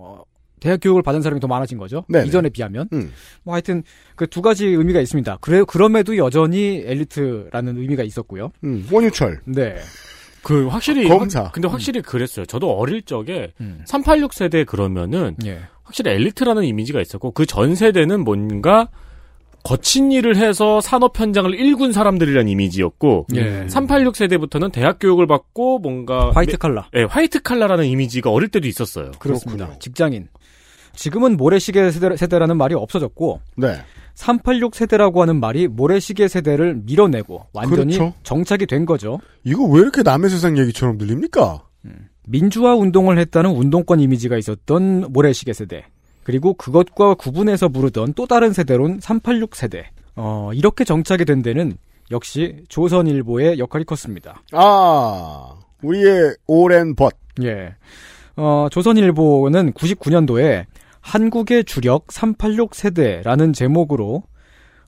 [0.63, 2.05] 대학 교육을 받은 사람이 더 많아진 거죠.
[2.07, 2.25] 네네.
[2.27, 2.87] 이전에 비하면.
[2.93, 3.11] 음.
[3.43, 3.83] 뭐 하여튼
[4.15, 5.39] 그 두 가지 의미가 있습니다.
[5.41, 8.51] 그래 그럼에도 여전히 엘리트라는 의미가 있었고요.
[8.63, 9.41] 음, 원유철.
[9.45, 9.75] 네.
[10.41, 11.43] 그 확실히 검사.
[11.43, 12.45] 확- 근데 확실히 그랬어요.
[12.45, 13.81] 저도 어릴 적에 음.
[13.85, 15.59] 386 세대 그러면은 예.
[15.83, 18.87] 확실히 엘리트라는 이미지가 있었고 그 전 세대는 뭔가
[19.63, 23.65] 거친 일을 해서 산업 현장을 일군 사람들이라는 이미지였고 예.
[23.69, 26.89] 386 세대부터는 대학 교육을 받고 뭔가 화이트 칼라.
[26.93, 29.11] 네, 화이트 칼라라는 이미지가 어릴 때도 있었어요.
[29.19, 29.65] 그렇습니다.
[29.65, 29.79] 그렇군요.
[29.79, 30.27] 직장인.
[30.95, 33.77] 지금은 모래시계 세대, 세대 라는 말이 없어졌고 네.
[34.15, 38.13] 386 세대라고 하는 말이 모래시계 세대를 밀어내고 완전히 그렇죠.
[38.23, 39.19] 정착이 된 거죠.
[39.43, 41.63] 이거 왜 이렇게 남의 세상 얘기처럼 들립니까?
[42.27, 45.85] 민주화 운동을 했다는 운동권 이미지가 있었던 모래시계 세대.
[46.23, 49.89] 그리고 그것과 구분해서 부르던 또 다른 세대론 386 세대.
[50.15, 51.73] 어, 이렇게 정착이 된 데는
[52.11, 54.41] 역시 조선일보의 역할이 컸습니다.
[54.53, 57.13] 아, 우리의 오랜 벗.
[57.41, 57.75] 예.
[58.37, 60.65] 어, 조선일보는 99년도에
[61.03, 64.23] 한국의 주력 386 세대라는 제목으로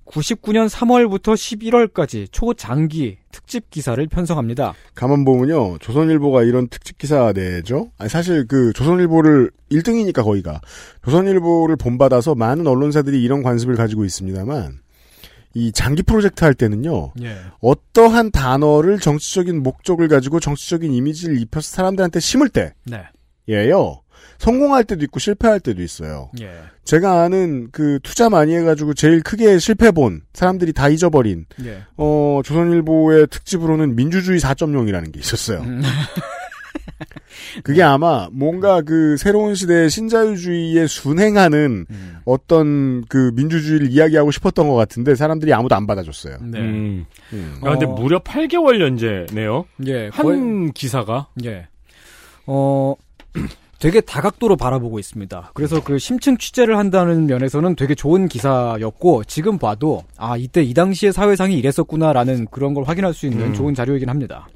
[0.06, 4.74] 99년 3월부터 11월까지 초장기 특집 기사를 편성합니다.
[4.94, 7.92] 가만 보면요, 조선일보가 이런 특집 기사 내죠?
[7.98, 10.62] 아니, 사실 그 조선일보를 1등이니까 거기가.
[11.04, 14.80] 조선일보를 본받아서 많은 언론사들이 이런 관습을 가지고 있습니다만,
[15.56, 17.36] 이 장기 프로젝트 할 때는요, 예.
[17.62, 23.02] 어떠한 단어를 정치적인 목적을 가지고 정치적인 이미지를 입혀서 사람들한테 심을 때, 네.
[23.50, 24.02] 예요.
[24.38, 26.30] 성공할 때도 있고 실패할 때도 있어요.
[26.42, 26.52] 예.
[26.84, 31.84] 제가 아는 그 투자 많이 해가지고 제일 크게 실패 본 사람들이 다 잊어버린 예.
[31.98, 35.62] 어 조선일보의 특집으로는 민주주의 4.0이라는 게 있었어요.
[35.62, 35.82] 음.
[37.64, 42.18] 그게 아마 뭔가 그 새로운 시대의 신자유주의에 순행하는 음.
[42.26, 46.38] 어떤 그 민주주의를 이야기하고 싶었던 것 같은데 사람들이 아무도 안 받아줬어요.
[46.44, 46.60] 네.
[46.60, 47.06] 음.
[47.34, 47.56] 음.
[47.64, 47.90] 아, 근데 어.
[47.90, 49.66] 무려 8개월 연재네요.
[49.88, 50.10] 예.
[50.12, 51.68] 한 거의- 기사가 예.
[52.46, 52.96] 어,
[53.80, 55.52] 되게 다각도로 바라보고 있습니다.
[55.54, 61.14] 그래서 그 심층 취재를 한다는 면에서는 되게 좋은 기사였고, 지금 봐도, 아, 이때 이 당시의
[61.14, 63.54] 사회상이 이랬었구나라는 그런 걸 확인할 수 있는 음.
[63.54, 64.48] 좋은 자료이긴 합니다.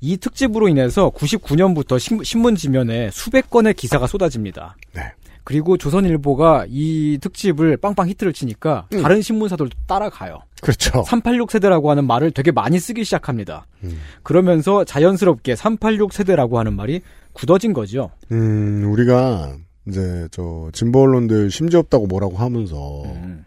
[0.00, 4.76] 이 특집으로 인해서 99년부터 신문 지면에 수백 건의 기사가 쏟아집니다.
[4.92, 5.02] 네.
[5.44, 9.02] 그리고 조선일보가 이 특집을 빵빵 히트를 치니까 음.
[9.02, 10.40] 다른 신문사들도 따라가요.
[10.60, 11.02] 그렇죠.
[11.02, 13.66] 386 세대라고 하는 말을 되게 많이 쓰기 시작합니다.
[13.82, 13.98] 음.
[14.22, 17.00] 그러면서 자연스럽게 386 세대라고 하는 말이
[17.32, 18.10] 굳어진 거죠.
[18.30, 19.56] 음, 우리가
[19.88, 23.44] 이제 저 진보 언론들 심지 없다고 뭐라고 하면서 음.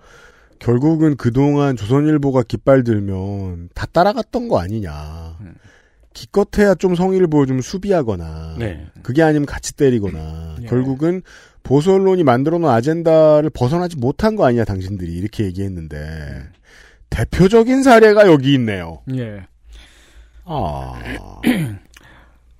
[0.59, 5.38] 결국은 그동안 조선일보가 깃발 들면 다 따라갔던 거 아니냐.
[5.41, 5.55] 음.
[6.13, 8.88] 기껏해야 좀 성의를 보여주면 수비하거나 네.
[9.03, 10.65] 그게 아니면 같이 때리거나 예.
[10.65, 11.21] 결국은
[11.61, 16.43] 보수 언론이 만들어 놓은 아젠다를 벗어나지 못한 거 아니냐 당신들이 이렇게 얘기했는데
[17.09, 19.01] 대표적인 사례가 여기 있네요.
[19.13, 19.45] 예.
[20.45, 20.93] 아,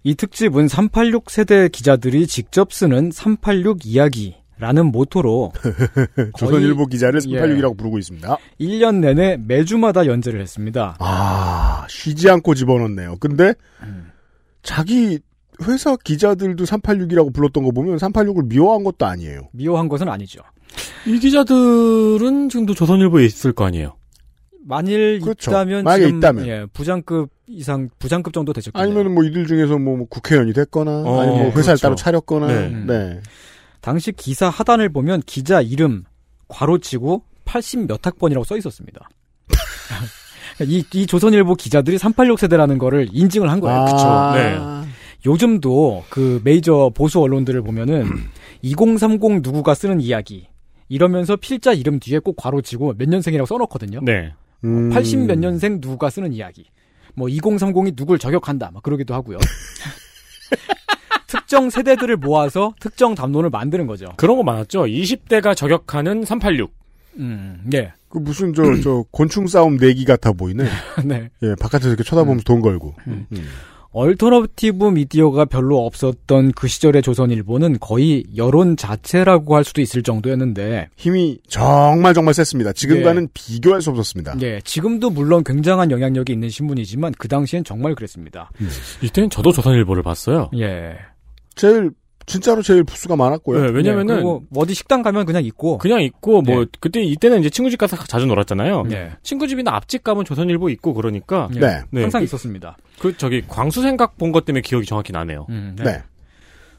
[0.06, 5.51] 이 특집은 386 세대 기자들이 직접 쓰는 386 이야기 라는 모토로
[6.38, 7.41] 조선일보 기자를 예.
[7.41, 8.38] 386이라고 부르고 있습니다.
[8.62, 10.95] 1년 내내 매주마다 연재를 했습니다.
[10.99, 13.18] 아, 쉬지 않고 집어넣네요.
[13.20, 14.12] 근데 음.
[14.62, 15.18] 자기
[15.64, 19.49] 회사 기자들도 386이라고 불렀던 거 보면 386을 미워한 것도 아니에요.
[19.53, 20.41] 미워한 것은 아니죠.
[21.08, 23.95] 이 기자들은 지금도 조선일보에 있을 거 아니에요.
[24.68, 25.51] 만일 그렇죠.
[25.51, 26.47] 있다면 만약에 지금, 있다면.
[26.47, 28.84] 예, 부장급 이상 부장급 정도 거예요.
[28.84, 31.82] 아니면 뭐 이들 중에서 뭐, 뭐 국회의원이 됐거나 어, 아니면 뭐 회사를 그렇죠.
[31.82, 32.70] 따로 차렸거나 네.
[32.70, 33.20] 네.
[33.82, 36.03] 당시 기사 하단을 보면 기자 이름
[36.47, 39.07] 괄호치고 80 몇 학번이라고 써 있었습니다.
[40.66, 43.82] 이, 이 조선일보 기자들이 386 세대라는 거를 인증을 한 거예요.
[43.82, 44.89] 아, 네.
[45.26, 48.09] 요즘도 그 메이저 보수 언론들을 보면은
[48.63, 50.47] 2030 누구가 쓰는 이야기
[50.89, 53.99] 이러면서 필자 이름 뒤에 꼭 괄호 치고 몇 년생이라고 써놓거든요.
[54.01, 54.34] 네.
[54.64, 54.89] 음.
[54.89, 56.66] 80몇 년생 누구가 쓰는 이야기.
[57.16, 58.72] 뭐 2030이 누굴 저격한다.
[58.74, 59.38] 막 그러기도 하고요.
[61.28, 64.08] 특정 세대들을 모아서 특정 담론을 만드는 거죠.
[64.18, 64.84] 그런 거 많았죠.
[64.86, 66.74] 20대가 저격하는 386.
[67.18, 67.93] 음, 예.
[68.10, 70.66] 그 무슨 저, 저 곤충 싸움 내기 같아 보이네.
[71.06, 71.30] 네.
[71.43, 72.95] 예, 바깥에서 이렇게 쳐다보면서 돈 걸고.
[73.08, 73.26] 음.
[73.95, 81.39] alternative 미디어가 별로 없었던 그 시절의 조선일보는 거의 여론 자체라고 할 수도 있을 정도였는데, 힘이
[81.47, 82.73] 정말 정말 셌습니다.
[82.73, 84.35] 지금과는 비교할 수 없었습니다.
[84.41, 88.51] 예, 지금도 물론 굉장한 영향력이 있는 신문이지만 그 당시엔 정말 그랬습니다.
[89.01, 90.49] 이때는 저도 조선일보를 봤어요.
[90.57, 90.97] 예.
[91.55, 91.91] 제일
[92.26, 93.61] 진짜로 제일 부수가 많았고요.
[93.61, 96.65] 네, 왜냐면은 예, 그리고 어디 식당 가면 그냥 있고, 그냥 있고 뭐 네.
[96.80, 98.86] 그때 이때는 이제 친구 집 가서 자주 놀았잖아요.
[98.91, 99.11] 예.
[99.23, 101.82] 친구 집이나 앞집 가면 조선일보 있고 그러니까 예, 네.
[101.91, 102.01] 네.
[102.01, 102.78] 항상 그- 있었습니다.
[102.99, 105.45] 그 저기 광수 생각 본 것 때문에 기억이 정확히 나네요.
[105.49, 106.01] 음, 네.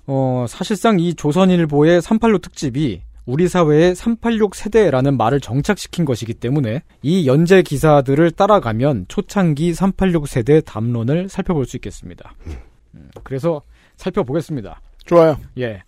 [0.07, 7.26] 어, 사실상 이 조선일보의 386 특집이 우리 사회의 386 세대라는 말을 정착시킨 것이기 때문에 이
[7.26, 12.34] 연재 기사들을 따라가면 초창기 386 세대 담론을 살펴볼 수 있겠습니다.
[12.94, 13.62] 음, 그래서
[13.97, 14.80] 살펴보겠습니다.
[15.07, 15.38] 좋아요.
[15.59, 15.82] 예.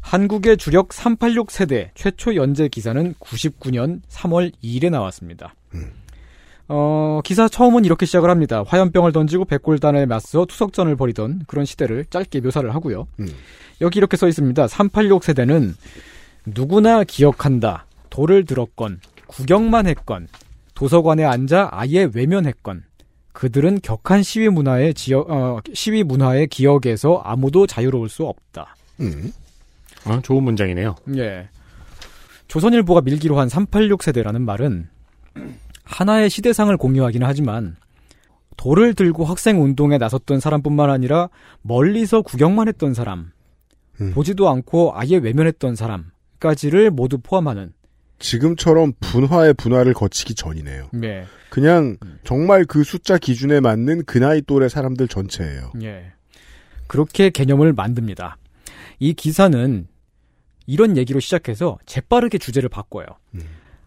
[0.00, 5.54] 한국의 주력 386 세대 최초 연재 기사는 99년 3월 2일에 나왔습니다.
[6.68, 8.64] 어, 기사 처음은 이렇게 시작을 합니다.
[8.66, 13.06] 화염병을 던지고 백골단에 맞서 투석전을 벌이던 그런 시대를 짧게 묘사를 하고요.
[13.20, 13.28] 음.
[13.80, 14.68] 여기 이렇게 써 있습니다.
[14.68, 15.74] 386 세대는
[16.46, 17.86] 누구나 기억한다.
[18.10, 20.28] 돌을 들었건, 구경만 했건,
[20.74, 22.84] 도서관에 앉아 아예 외면했건,
[23.34, 28.76] 그들은 격한 시위 문화의 지역, 어, 시위 문화의 기억에서 아무도 자유로울 수 없다.
[29.00, 29.32] 음.
[30.04, 30.94] 아, 좋은 문장이네요.
[31.16, 31.48] 예.
[32.46, 34.88] 조선일보가 밀기로 한 386 세대라는 말은
[35.82, 37.76] 하나의 시대상을 공유하기는 하지만
[38.56, 41.28] 돌을 들고 학생 운동에 나섰던 사람뿐만 아니라
[41.62, 43.32] 멀리서 구경만 했던 사람,
[44.00, 44.12] 음.
[44.14, 47.72] 보지도 않고 아예 외면했던 사람까지를 모두 포함하는
[48.24, 50.88] 지금처럼 분화의 분화를 거치기 전이네요.
[51.02, 51.26] 예.
[51.50, 55.72] 그냥 정말 그 숫자 기준에 맞는 그 나이 또래 사람들 전체예요.
[55.82, 56.12] 예.
[56.86, 58.38] 그렇게 개념을 만듭니다.
[58.98, 59.86] 이 기사는
[60.66, 63.04] 이런 얘기로 시작해서 재빠르게 주제를 바꿔요.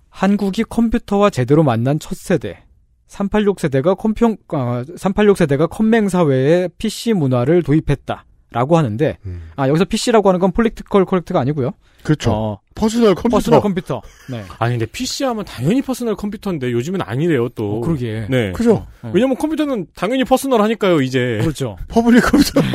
[0.10, 2.64] 한국이 컴퓨터와 제대로 만난 첫 세대.
[3.08, 8.26] 386 세대가 컴평, 어, 386 세대가 컴맹 사회에 PC 문화를 도입했다.
[8.52, 9.18] 라고 하는데,
[9.56, 11.74] 아, 여기서 PC라고 하는 건 political correct가 아니고요.
[12.04, 12.32] 그렇죠.
[12.32, 13.30] 어, 퍼스널 컴퓨터.
[13.38, 14.02] 퍼스널 컴퓨터.
[14.30, 14.44] 네.
[14.60, 17.78] 아니 근데 PC 하면 당연히 퍼스널 컴퓨터인데 요즘은 아니래요 또.
[17.78, 18.28] 어, 그러게.
[18.30, 18.54] 네.
[18.54, 18.88] 그죠?
[19.02, 19.12] 어.
[19.14, 21.40] 왜냐면 컴퓨터는 당연히 personal 하니까요 이제.
[21.42, 21.76] 그렇죠.
[21.90, 22.62] public 컴퓨터.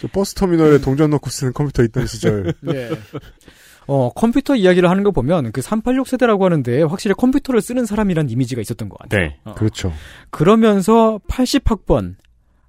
[0.00, 0.38] 저 버스 음.
[0.38, 2.54] 터미널에 동전 넣고 쓰는 컴퓨터 있던 시절.
[2.62, 2.90] 네.
[3.86, 8.60] 어, 컴퓨터 이야기를 하는 거 보면 그 386 세대라고 하는데 확실히 컴퓨터를 쓰는 사람이란 이미지가
[8.62, 9.20] 있었던 것 같아요.
[9.20, 9.36] 네.
[9.44, 9.54] 어.
[9.54, 9.92] 그렇죠.
[10.30, 12.14] 그러면서 80학번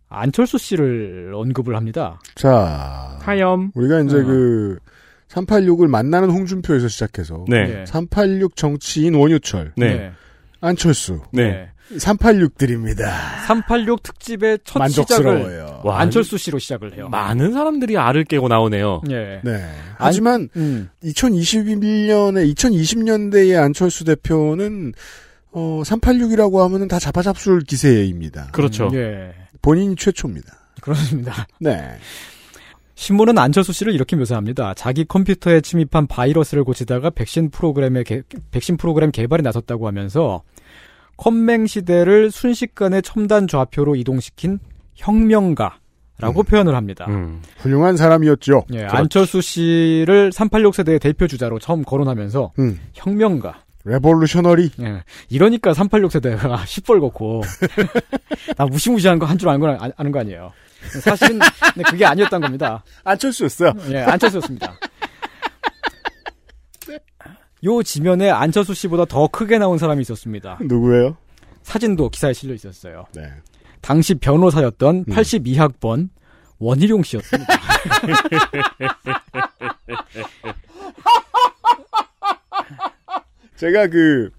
[0.10, 2.20] 안철수 씨를 언급을 합니다.
[2.36, 3.72] 자, 하염.
[3.76, 4.24] 우리가 이제 어.
[4.24, 4.78] 그
[5.30, 7.68] 386을 만나는 홍준표에서 시작해서 네.
[7.68, 7.86] 네.
[7.86, 10.12] 386 정치인 원유철, 네.
[10.62, 11.70] 안철수, 네.
[11.92, 13.10] 386들입니다.
[13.48, 15.82] 386 특집의 첫 시작을 만족스러워요.
[15.84, 17.10] 와, 안철수 씨로 시작을 해요.
[17.10, 19.02] 많은 사람들이 알을 깨고 나오네요.
[19.10, 19.42] 예.
[19.44, 19.64] 네.
[19.98, 20.90] 하지만 음.
[21.04, 24.94] 2021년에 2020년대의 안철수 대표는
[25.52, 28.48] 어 386이라고 하면은 다 잡아잡술 기세입니다.
[28.52, 28.90] 그렇죠.
[28.94, 29.34] 예.
[29.62, 30.54] 본인이 최초입니다.
[30.82, 31.48] 그렇습니다.
[31.60, 31.98] 네.
[32.96, 34.74] 신문은 안철수 씨를 이렇게 묘사합니다.
[34.74, 40.44] 자기 컴퓨터에 침입한 바이러스를 고치다가 백신 프로그램의 개, 백신 프로그램 개발에 나섰다고 하면서
[41.16, 44.60] 컴맹 시대를 순식간에 첨단 좌표로 이동시킨
[44.96, 47.06] 혁명가라고 표현을 합니다.
[47.08, 47.42] 음.
[47.60, 48.66] 훌륭한 사람이었죠.
[48.74, 52.80] 예, 안철수 씨를 386 세대의 대표 주자로 처음 거론하면서 음.
[52.94, 53.64] 혁명가.
[53.86, 54.72] 레볼루셔너리.
[54.82, 57.42] 예, 이러니까 386 세대가 시뻘겋고
[58.58, 60.52] 다 무시무시한 거 한 줄 아는, 거, 아- 아는 거 아니에요.
[61.02, 61.40] 사실은
[61.86, 62.84] 그게 아니었던 겁니다.
[63.04, 63.74] 안철수였어요.
[63.92, 64.76] 예, 안철수였습니다.
[67.66, 70.58] 요 지면에 안철수 씨보다 더 크게 나온 사람이 있었습니다.
[70.62, 71.18] 누구예요?
[71.64, 73.06] 사진도 기사에 실려 있었어요.
[73.14, 73.24] 네.
[73.82, 76.10] 당시 변호사였던 82학번
[76.60, 77.54] 원희룡 씨였습니다.
[83.60, 84.30] 제가 그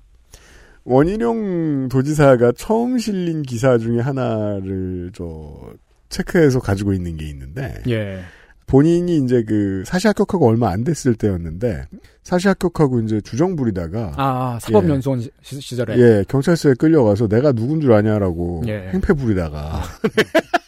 [0.84, 5.72] 원희룡 도지사가 처음 실린 기사 중에 하나를 저
[6.08, 8.20] 체크해서 가지고 있는 게 있는데 예.
[8.66, 11.84] 본인이 이제 그 사시 합격하고 얼마 안 됐을 때였는데
[12.22, 15.98] 사시 합격하고 이제 주정 부리다가 아, 사법연수원 시- 시절에.
[15.98, 18.88] 예 경찰서에 끌려가서 내가 누군 줄 아냐라고 예.
[18.92, 19.82] 행패 부리다가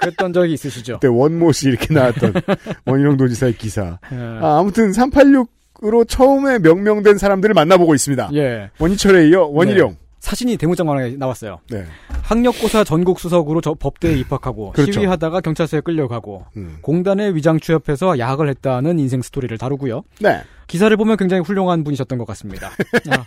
[0.01, 0.95] 그랬던 적이 있으시죠?
[1.01, 2.35] 그때 원모씨 이렇게 나왔던
[2.85, 4.17] 원희룡 도지사의 기사 예.
[4.17, 5.49] 아, 아무튼 386
[5.85, 8.31] 으로 처음에 명명된 사람들을 만나보고 있습니다.
[8.35, 8.71] 예.
[8.79, 9.91] 원희철에 이어 원희룡.
[9.91, 9.97] 네.
[10.21, 11.59] 사진이 대문짝만하게 나왔어요.
[11.69, 11.85] 네.
[12.23, 14.93] 학력고사 전국 수석으로 저 법대에 입학하고 그렇죠.
[14.93, 16.79] 시위하다가 경찰서에 끌려가고 음.
[16.81, 20.03] 공단에 위장 취업해서 야학을 했다는 인생 스토리를 다루고요.
[20.21, 20.41] 네.
[20.69, 22.69] 기사를 보면 굉장히 훌륭한 분이셨던 것 같습니다.
[23.11, 23.25] 아,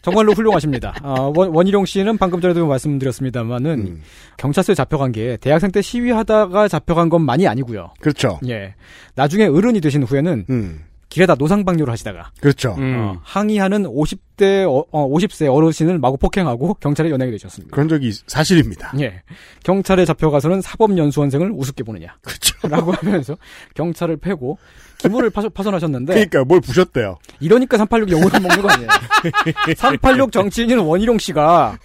[0.00, 0.94] 정말로 훌륭하십니다.
[1.02, 4.02] 아, 원, 원희룡 씨는 방금 전에도 말씀드렸습니다만은 음.
[4.38, 7.92] 경찰서에 잡혀간 게 대학생 때 시위하다가 잡혀간 것만이 아니고요.
[8.00, 8.40] 그렇죠.
[8.48, 8.74] 예.
[9.16, 10.80] 나중에 어른이 되신 후에는 음.
[11.08, 12.74] 길에다 노상방뇨를 하시다가 그렇죠.
[12.78, 17.72] 어, 항의하는 50대 어, 어, 50세 어르신을 마구 폭행하고 경찰에 연행이 되셨습니다.
[17.74, 18.92] 그런 적이 있- 사실입니다.
[19.00, 19.22] 예.
[19.62, 22.16] 경찰에 잡혀가서는 사법연수원생을 우습게 보느냐.
[22.22, 22.56] 그렇죠.
[22.68, 23.36] 라고 하면서
[23.74, 24.58] 경찰을 패고
[24.98, 27.18] 기물을 파손, 파손하셨는데 그러니까 뭘 부셨대요.
[27.40, 28.88] 이러니까 386 욕을 먹는 거 아니에요.
[29.76, 31.78] 386 정치인인 원희룡 씨가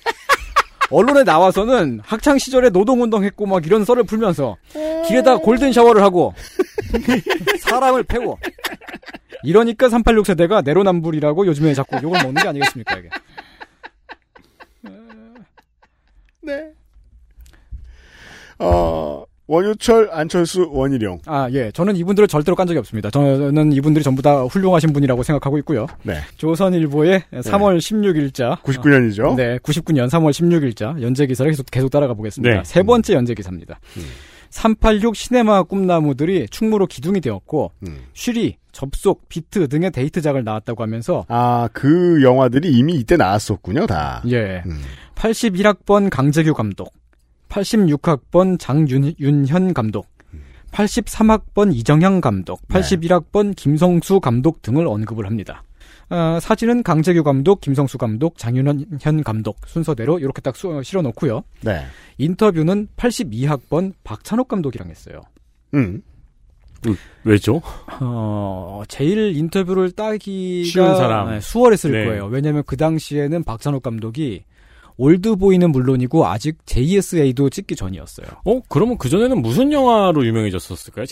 [0.90, 4.58] 언론에 나와서는 학창 시절에 노동운동 했고 막 이런 썰을 풀면서
[5.08, 6.34] 길에다 골든 샤워를 하고
[7.62, 8.38] 사람을 패고
[9.44, 13.10] 이러니까 386 세대가 내로남불이라고 요즘에 자꾸 욕을 먹는 게 아니겠습니까 이게.
[16.44, 16.72] 네.
[18.60, 21.20] 어, 원유철, 안철수, 원희룡.
[21.26, 21.72] 아, 예.
[21.72, 23.10] 저는 이분들을 절대로 깐 적이 없습니다.
[23.10, 25.88] 저는 이분들이 전부 다 훌륭하신 분이라고 생각하고 있고요.
[26.04, 26.20] 네.
[26.38, 28.62] 조선일보의 3월 16일자.
[28.62, 29.36] 99년이죠?
[29.36, 32.56] 네, 99년 3월 16일자 연재 기사를 계속, 계속 따라가 보겠습니다.
[32.56, 32.64] 네.
[32.64, 33.80] 세 번째 연재 기사입니다.
[34.52, 37.72] 386 시네마 꿈나무들이 충무로 기둥이 되었고,
[38.14, 44.22] 쉬리, 접속, 비트 등의 데이트작을 나왔다고 하면서, 아, 그 영화들이 이미 이때 나왔었군요, 다.
[44.30, 44.62] 예.
[45.16, 46.94] 81학번 강재규 감독,
[47.50, 50.08] 86학번 장윤현 감독,
[50.72, 55.64] 83학번 이정향 감독, 81학번 김성수 감독 등을 언급을 합니다.
[56.12, 61.44] 어, 사진은 강재규 감독, 김성수 감독, 장윤현 감독 순서대로 이렇게 딱 수- 실어 놓고요.
[61.62, 61.86] 네.
[62.18, 65.22] 인터뷰는 82학번 박찬욱 감독이랑 했어요.
[65.74, 66.02] 음.
[67.24, 67.62] 왜죠?
[68.02, 71.30] 어, 제일 인터뷰를 따기가 쉬운 사람.
[71.30, 72.06] 네, 수월했을 네.
[72.06, 72.26] 거예요.
[72.26, 74.44] 왜냐하면 그 당시에는 박찬욱 감독이
[75.02, 78.28] 올드보이는 물론이고 아직 JSA도 찍기 전이었어요.
[78.46, 81.06] 어, 그러면 그 전에는 무슨 영화로 유명해졌었을까요?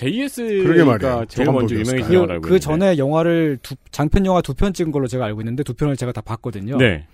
[0.85, 1.25] 말이에요.
[1.27, 1.73] 제일 먼저.
[1.75, 2.59] 유명해진 영화로 알고 그 있는데.
[2.59, 6.11] 전에 영화를 두- 장편 영화 두 편 찍은 걸로 제가 알고 있는데 두 편을 제가
[6.11, 6.77] 다 봤거든요.
[6.77, 7.07] 네.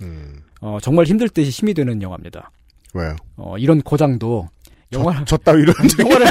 [0.62, 2.52] 어, 정말 힘들 때 힘이 되는 영화입니다.
[2.94, 3.16] 왜요?
[3.38, 4.48] 어, 이런 고장도
[4.94, 6.28] 영화 저 따위로 영화를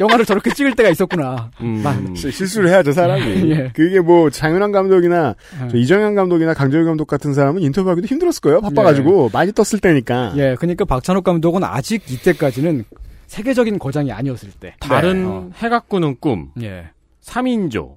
[0.00, 1.50] 영화를 저렇게 찍을 때가 있었구나.
[1.60, 1.80] 음.
[1.82, 3.22] 만- 시- 실수를 해야죠, 사람이.
[3.50, 3.70] 예.
[3.74, 5.34] 그게 뭐, 장윤환 감독이나,
[5.64, 5.68] 예.
[5.68, 8.60] 저 이정현 감독이나 강재규 감독 같은 사람은 인터뷰하기도 힘들었을 거예요.
[8.60, 9.30] 바빠가지고.
[9.32, 10.34] 많이 떴을 때니까.
[10.36, 12.84] 예, 그러니까 박찬욱 감독은 아직 이때까지는
[13.26, 14.74] 세계적인 거장이 아니었을 때.
[14.80, 15.50] 다른 어.
[15.56, 16.90] 해가 꾸는 꿈, 예.
[17.24, 17.96] 3인조,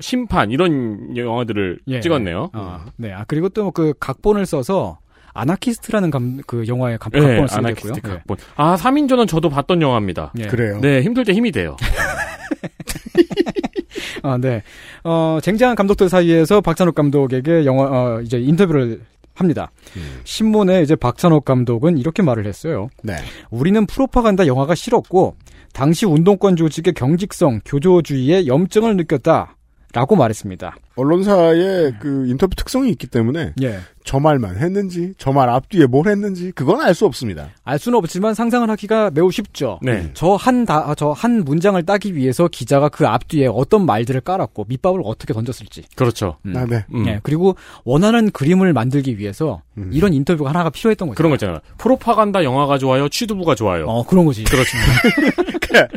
[0.00, 2.00] 심판 이런 영화들을 예.
[2.00, 2.50] 찍었네요.
[2.52, 3.12] 어, 네.
[3.12, 4.98] 아, 그리고 또 그 각본을 써서
[5.34, 8.14] 아나키스트라는 감, 그 영화의 감, 네, 각본을 쓰게 아나키스트 됐고요.
[8.14, 8.36] 각본.
[8.56, 10.32] 아, 3인조는 저도 봤던 영화입니다.
[10.38, 10.46] 예.
[10.46, 10.78] 그래요.
[10.80, 11.76] 네, 힘들 때 힘이 돼요.
[14.22, 14.62] 아, 네.
[15.04, 19.00] 어, 쟁쟁한 감독들 사이에서 박찬욱 감독에게 영화, 어, 이제 인터뷰를
[19.34, 19.70] 합니다.
[20.24, 22.88] 신문에 이제 박찬욱 감독은 이렇게 말을 했어요.
[23.02, 23.14] 네.
[23.50, 25.36] 우리는 프로파간다 영화가 싫었고,
[25.72, 29.54] 당시 운동권 조직의 경직성, 교조주의에 염증을 느꼈다.
[29.94, 30.76] 라고 말했습니다.
[30.98, 33.52] 언론사의 그 인터뷰 특성이 있기 때문에.
[33.62, 33.78] 예.
[34.04, 37.50] 저 말만 했는지, 저 말 앞뒤에 뭘 했는지, 그건 알 수 없습니다.
[37.62, 39.78] 알 수는 없지만 상상을 하기가 매우 쉽죠.
[39.82, 40.10] 네.
[40.14, 45.34] 저한 다, 저 한 문장을 따기 위해서 기자가 그 앞뒤에 어떤 말들을 깔았고 밑밥을 어떻게
[45.34, 45.84] 던졌을지.
[45.94, 46.38] 그렇죠.
[46.46, 46.56] 음.
[46.56, 46.84] 아, 네.
[46.94, 47.06] 음.
[47.06, 49.60] 예, 그리고 원하는 그림을 만들기 위해서
[49.92, 51.16] 이런 인터뷰가 하나가 필요했던 거죠.
[51.16, 51.58] 그런 거 있잖아요.
[51.76, 53.86] 프로파간다 영화가 좋아요, 취두부가 좋아요.
[53.86, 54.42] 어, 그런 거지.
[54.44, 54.92] 그렇습니다.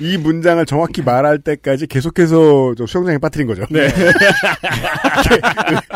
[0.00, 3.64] 이 문장을 정확히 말할 때까지 계속해서 저 수영장에 빠뜨린 거죠.
[3.70, 3.88] 네.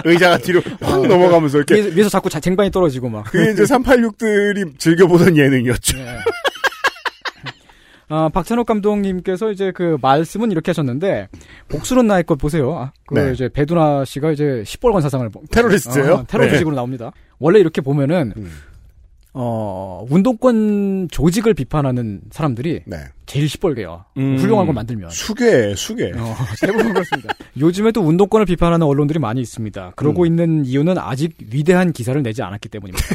[0.05, 1.75] 의자가 뒤로 확 넘어가면서 이렇게.
[1.75, 3.25] 위에서, 위에서 자꾸 자- 쟁반이 떨어지고 막.
[3.25, 5.99] 그게 이제 386들이 즐겨보던 예능이었죠.
[8.09, 11.29] 아, 박찬욱 감독님께서 이제 그 말씀은 이렇게 하셨는데
[11.69, 12.77] 복수는 나의 것 보세요.
[12.77, 13.33] 아, 그 네.
[13.33, 16.13] 이제 배두나 씨가 이제 10벌건 사상을 보- 테러리스트예요?
[16.15, 16.51] 어, 테러 네.
[16.75, 17.11] 나옵니다.
[17.39, 18.53] 원래 이렇게 보면은 음.
[19.35, 22.99] 어, 운동권 조직을 비판하는 사람들이 네.
[23.25, 24.05] 제일 시뻘개요.
[24.19, 24.37] 음.
[24.37, 25.11] 훌륭한 거 만들면.
[25.11, 26.13] 수계, 수계.
[26.15, 27.35] 어, 대부분 그렇습니다.
[27.59, 29.93] 요즘에도 운동권을 비판하는 언론들이 많이 있습니다.
[29.97, 30.27] 그러고 음.
[30.27, 33.07] 있는 이유는 아직 위대한 기사를 내지 않았기 때문입니다.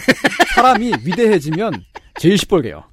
[0.56, 1.84] 사람이 위대해지면
[2.20, 2.84] 제일 시뻘개요.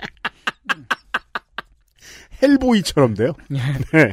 [2.43, 3.33] 헬보이처럼 돼요.
[3.49, 4.12] 네.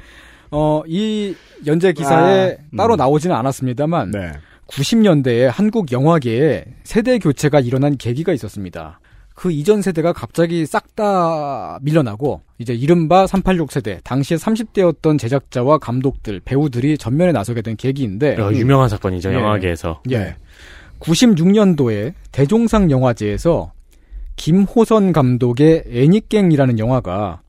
[0.51, 1.35] 어, 이
[1.65, 2.97] 연재 기사에 아, 따로 음.
[2.97, 4.31] 나오지는 않았습니다만 네.
[4.67, 9.00] 90년대에 한국 영화계에 세대 교체가 일어난 계기가 있었습니다.
[9.41, 16.41] 그 이전 세대가 갑자기 싹 다 밀려나고 이제 이른바 386 세대 당시에 30대였던 제작자와 감독들
[16.41, 19.35] 배우들이 전면에 나서게 된 계기인데 어, 유명한 사건이죠 예.
[19.35, 20.03] 영화계에서.
[20.11, 20.35] 예.
[20.99, 23.71] 96년도에 대종상 영화제에서
[24.35, 27.41] 김호선 감독의 애니깽이라는 영화가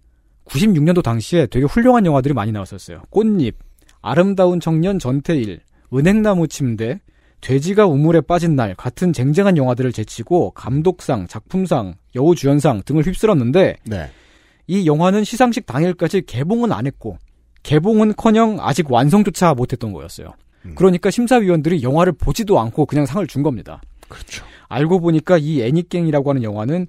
[0.46, 3.02] 96년도 당시에 되게 훌륭한 영화들이 많이 나왔었어요.
[3.10, 3.56] 꽃잎,
[4.00, 5.60] 아름다운 청년 전태일,
[5.92, 7.00] 은행나무 침대,
[7.42, 14.10] 돼지가 우물에 빠진 날 같은 쟁쟁한 영화들을 제치고 감독상, 작품상, 여우주연상 등을 휩쓸었는데 네.
[14.68, 17.18] 이 영화는 시상식 당일까지 개봉은 안 했고
[17.64, 20.32] 개봉은커녕 아직 완성조차 못했던 거였어요.
[20.76, 23.82] 그러니까 심사위원들이 영화를 보지도 않고 그냥 상을 준 겁니다.
[24.08, 24.44] 그렇죠.
[24.68, 26.86] 알고 보니까 이 애니깽이라고 하는 영화는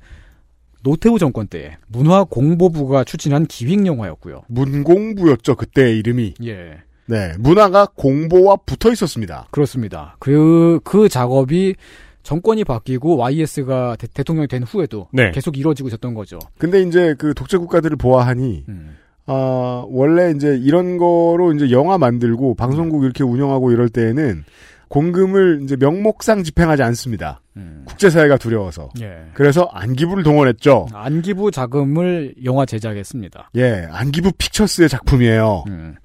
[0.84, 4.44] 노태우 정권 때에 문화공보부가 추진한 기획 영화였고요.
[4.48, 6.36] 문공부였죠 그때 이름이.
[6.44, 6.78] 예.
[7.06, 9.48] 네, 문화가 공보와 붙어 있었습니다.
[9.52, 10.16] 그렇습니다.
[10.20, 11.76] 그, 그 작업이
[12.24, 15.32] 정권이 바뀌고 YS가 대, 통령이된 후에도 네.
[15.32, 16.40] 계속 이루어지고 있었던 거죠.
[16.58, 18.98] 근데 이제 그 독재 국가들을 보아하니 음.
[19.26, 24.44] 아 원래 이제 이런 거로 이제 영화 만들고 방송국 이렇게 운영하고 이럴 때에는
[24.88, 27.42] 공금을 이제 명목상 집행하지 않습니다.
[27.86, 28.90] 국제사회가 두려워서.
[29.02, 29.26] 예.
[29.34, 30.88] 그래서 안기부를 동원했죠.
[30.94, 33.52] 안기부 자금을 영화 제작했습니다.
[33.56, 35.64] 예, 안기부 픽처스의 작품이에요.
[35.68, 35.96] 음.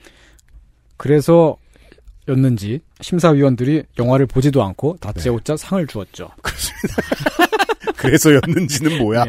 [0.99, 1.57] 그래서
[2.29, 6.29] 였는지 심사위원들이 영화를 보지도 않고 다짜고짜 상을 주었죠.
[7.97, 9.25] 그래서였는지는 뭐야?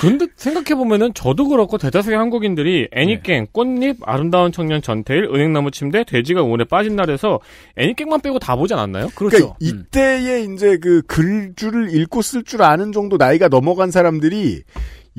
[0.00, 6.64] 근데 생각해보면은 저도 그렇고 대다수의 한국인들이 애니깽, 꽃잎, 아름다운 청년 전태일, 은행나무 침대, 돼지가 우물에
[6.64, 7.40] 빠진 날에서
[7.76, 9.08] 애니깽만 빼고 다 보지 않았나요?
[9.14, 14.62] 그러니까 이때에 이제 그 글줄을 읽고 쓸 줄 아는 정도 나이가 넘어간 사람들이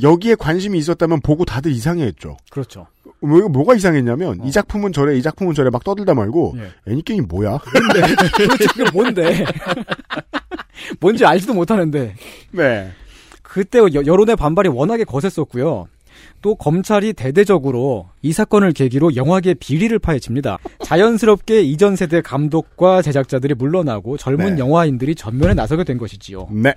[0.01, 2.37] 여기에 관심이 있었다면 보고 다들 이상해했죠.
[2.49, 2.87] 그렇죠.
[3.21, 6.55] 뭐, 뭐가 이상했냐면 이 작품은 저래, 이 작품은 저래 막 떠들다 말고
[6.87, 7.59] 애니깽이 뭐야?
[8.37, 9.45] 도대체 그게 뭔데?
[10.99, 12.15] 뭔지 알지도 못하는데.
[12.51, 12.91] 네.
[13.43, 15.87] 그때 여- 여론의 반발이 워낙에 거셌었고요.
[16.41, 20.57] 또 검찰이 대대적으로 이 사건을 계기로 영화계 비리를 파헤칩니다.
[20.83, 24.59] 자연스럽게 이전 세대 감독과 제작자들이 물러나고 젊은 네.
[24.59, 26.47] 영화인들이 전면에 나서게 된 것이지요.
[26.51, 26.73] 네.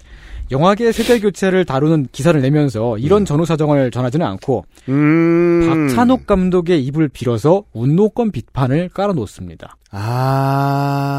[0.51, 5.89] 영화계 세대 교체를 다루는 기사를 내면서 이런 전후 사정을 전하지는 않고 음.
[5.89, 9.77] 박찬욱 감독의 입을 빌어서 운노권 비판을 깔아놓습니다.
[9.91, 11.15] 아,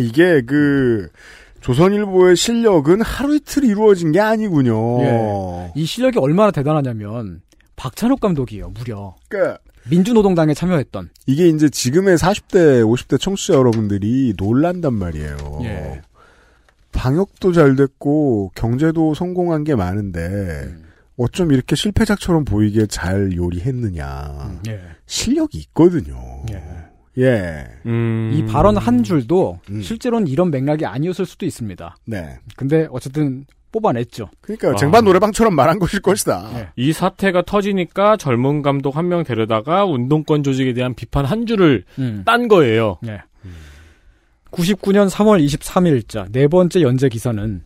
[0.00, 1.08] 이게 그,
[1.60, 5.02] 조선일보의 실력은 하루 이틀 이루어진 게 아니군요.
[5.02, 5.72] 예.
[5.74, 7.40] 이 실력이 얼마나 대단하냐면
[7.76, 9.14] 박찬욱 감독이에요, 무려.
[9.28, 9.58] 그러니까
[9.88, 11.10] 민주노동당에 참여했던.
[11.26, 15.60] 이게 이제 지금의 40대, 50대 청취자 여러분들이 놀란단 말이에요.
[15.62, 16.02] 예.
[16.92, 20.84] 방역도 잘 됐고, 경제도 성공한 게 많은데, 음.
[21.16, 24.60] 어쩜 이렇게 실패작처럼 보이게 잘 요리했느냐.
[24.68, 24.80] 예.
[25.06, 26.44] 실력이 있거든요.
[27.18, 27.66] 예.
[27.86, 28.32] 음.
[28.34, 31.96] 이 발언 한 줄도 실제로는 이런 맥락이 아니었을 수도 있습니다.
[32.06, 32.38] 네.
[32.56, 33.46] 근데 어쨌든
[33.76, 34.28] 뽑아냈죠.
[34.40, 36.50] 그러니까 쟁반 노래방처럼 말한 것일 것이다.
[36.54, 36.68] 예.
[36.76, 42.22] 이 사태가 터지니까 젊은 감독 한 명 데려다가 운동권 조직에 대한 비판 한 줄을 음.
[42.26, 42.98] 딴 거예요.
[43.02, 43.20] 네.
[44.50, 47.62] 99년 3월 23일자 네 번째 연재 기사는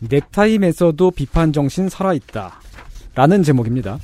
[0.00, 2.60] 넥타임에서도 비판 정신 살아있다.
[3.14, 3.98] 라는 제목입니다.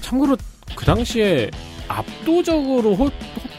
[0.00, 0.36] 참고로
[0.74, 1.50] 그 당시에
[1.88, 3.10] 압도적으로 호,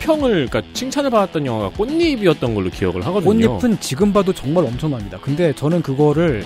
[0.06, 3.58] 호평을, 그러니까 칭찬을 받았던 영화가 꽃잎이었던 걸로 기억을 하거든요.
[3.58, 5.18] 꽃잎은 지금 봐도 정말 엄청납니다.
[5.22, 6.46] 근데 저는 그거를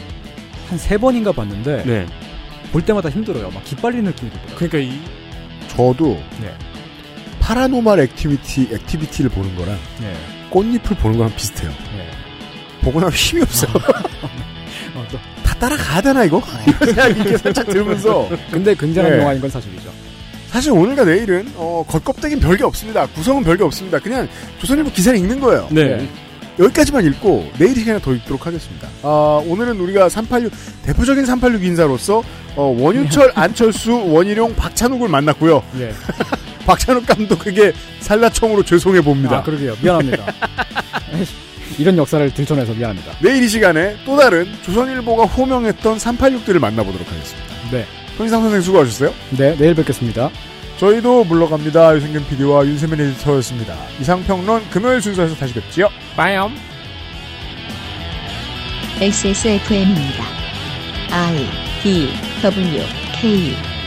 [0.70, 2.05] 한 세 번인가 봤는데 네.
[2.72, 3.49] 볼 때마다 힘들어요.
[3.49, 4.47] 막 기빨리는 느낌이 들어요.
[4.55, 4.99] 그러니까 이
[5.68, 6.53] 저도 네.
[7.39, 10.14] 파라노말 액티비티, 액티비티를 보는 거랑 네.
[10.51, 11.72] 꽃잎을 보는 거랑 비슷해요.
[12.82, 13.68] 보고 나면 힘이 없어.
[14.95, 15.18] 어, 또.
[15.43, 16.41] 다 따라가야 되나, 이거?
[16.66, 18.30] 이런 생각이 이렇게 살짝 들으면서.
[18.51, 19.20] 근데 굉장한 네.
[19.20, 19.89] 영화인 건 사실이죠.
[20.50, 23.06] 사실 오늘과 내일은, 어, 겉껍데기는 별게 없습니다.
[23.08, 24.00] 구성은 별게 없습니다.
[24.00, 24.28] 그냥
[24.60, 25.68] 조선일보 기사를 읽는 거예요.
[25.72, 26.08] 네.
[26.58, 28.88] 여기까지만 읽고 내일 이 시간에 더 읽도록 하겠습니다.
[29.04, 30.52] 아, 오늘은 우리가 386,
[30.84, 32.24] 대표적인 386 인사로서,
[32.55, 35.63] 어, 원유철, 안철수, 원희룡, 박찬욱을 만났고요.
[35.80, 35.93] 예.
[36.66, 37.71] 박찬욱 감독에게
[38.01, 39.38] 살라청으로 죄송해 봅니다.
[39.38, 39.76] 아, 그러게요.
[39.82, 40.26] 미안합니다.
[41.78, 43.13] 이런 역사를 들춰내서 미안합니다.
[43.21, 47.47] 내일 이 시간에 또 다른 조선일보가 호명했던 386들을 만나보도록 하겠습니다.
[47.71, 47.86] 네.
[48.20, 49.13] 손희상 선생 수고하셨어요.
[49.37, 50.29] 네, 내일 뵙겠습니다.
[50.78, 51.96] 저희도 물러갑니다.
[51.96, 53.78] 유승균 PD와 윤세민 에디터였습니다.
[54.01, 55.87] 이상평론 금요일 순서에서 다시 뵙지요.
[56.17, 56.54] 빠염.
[59.00, 60.25] XSFM입니다.
[61.12, 61.47] I
[61.82, 62.09] D
[62.43, 62.83] W
[63.21, 63.79] K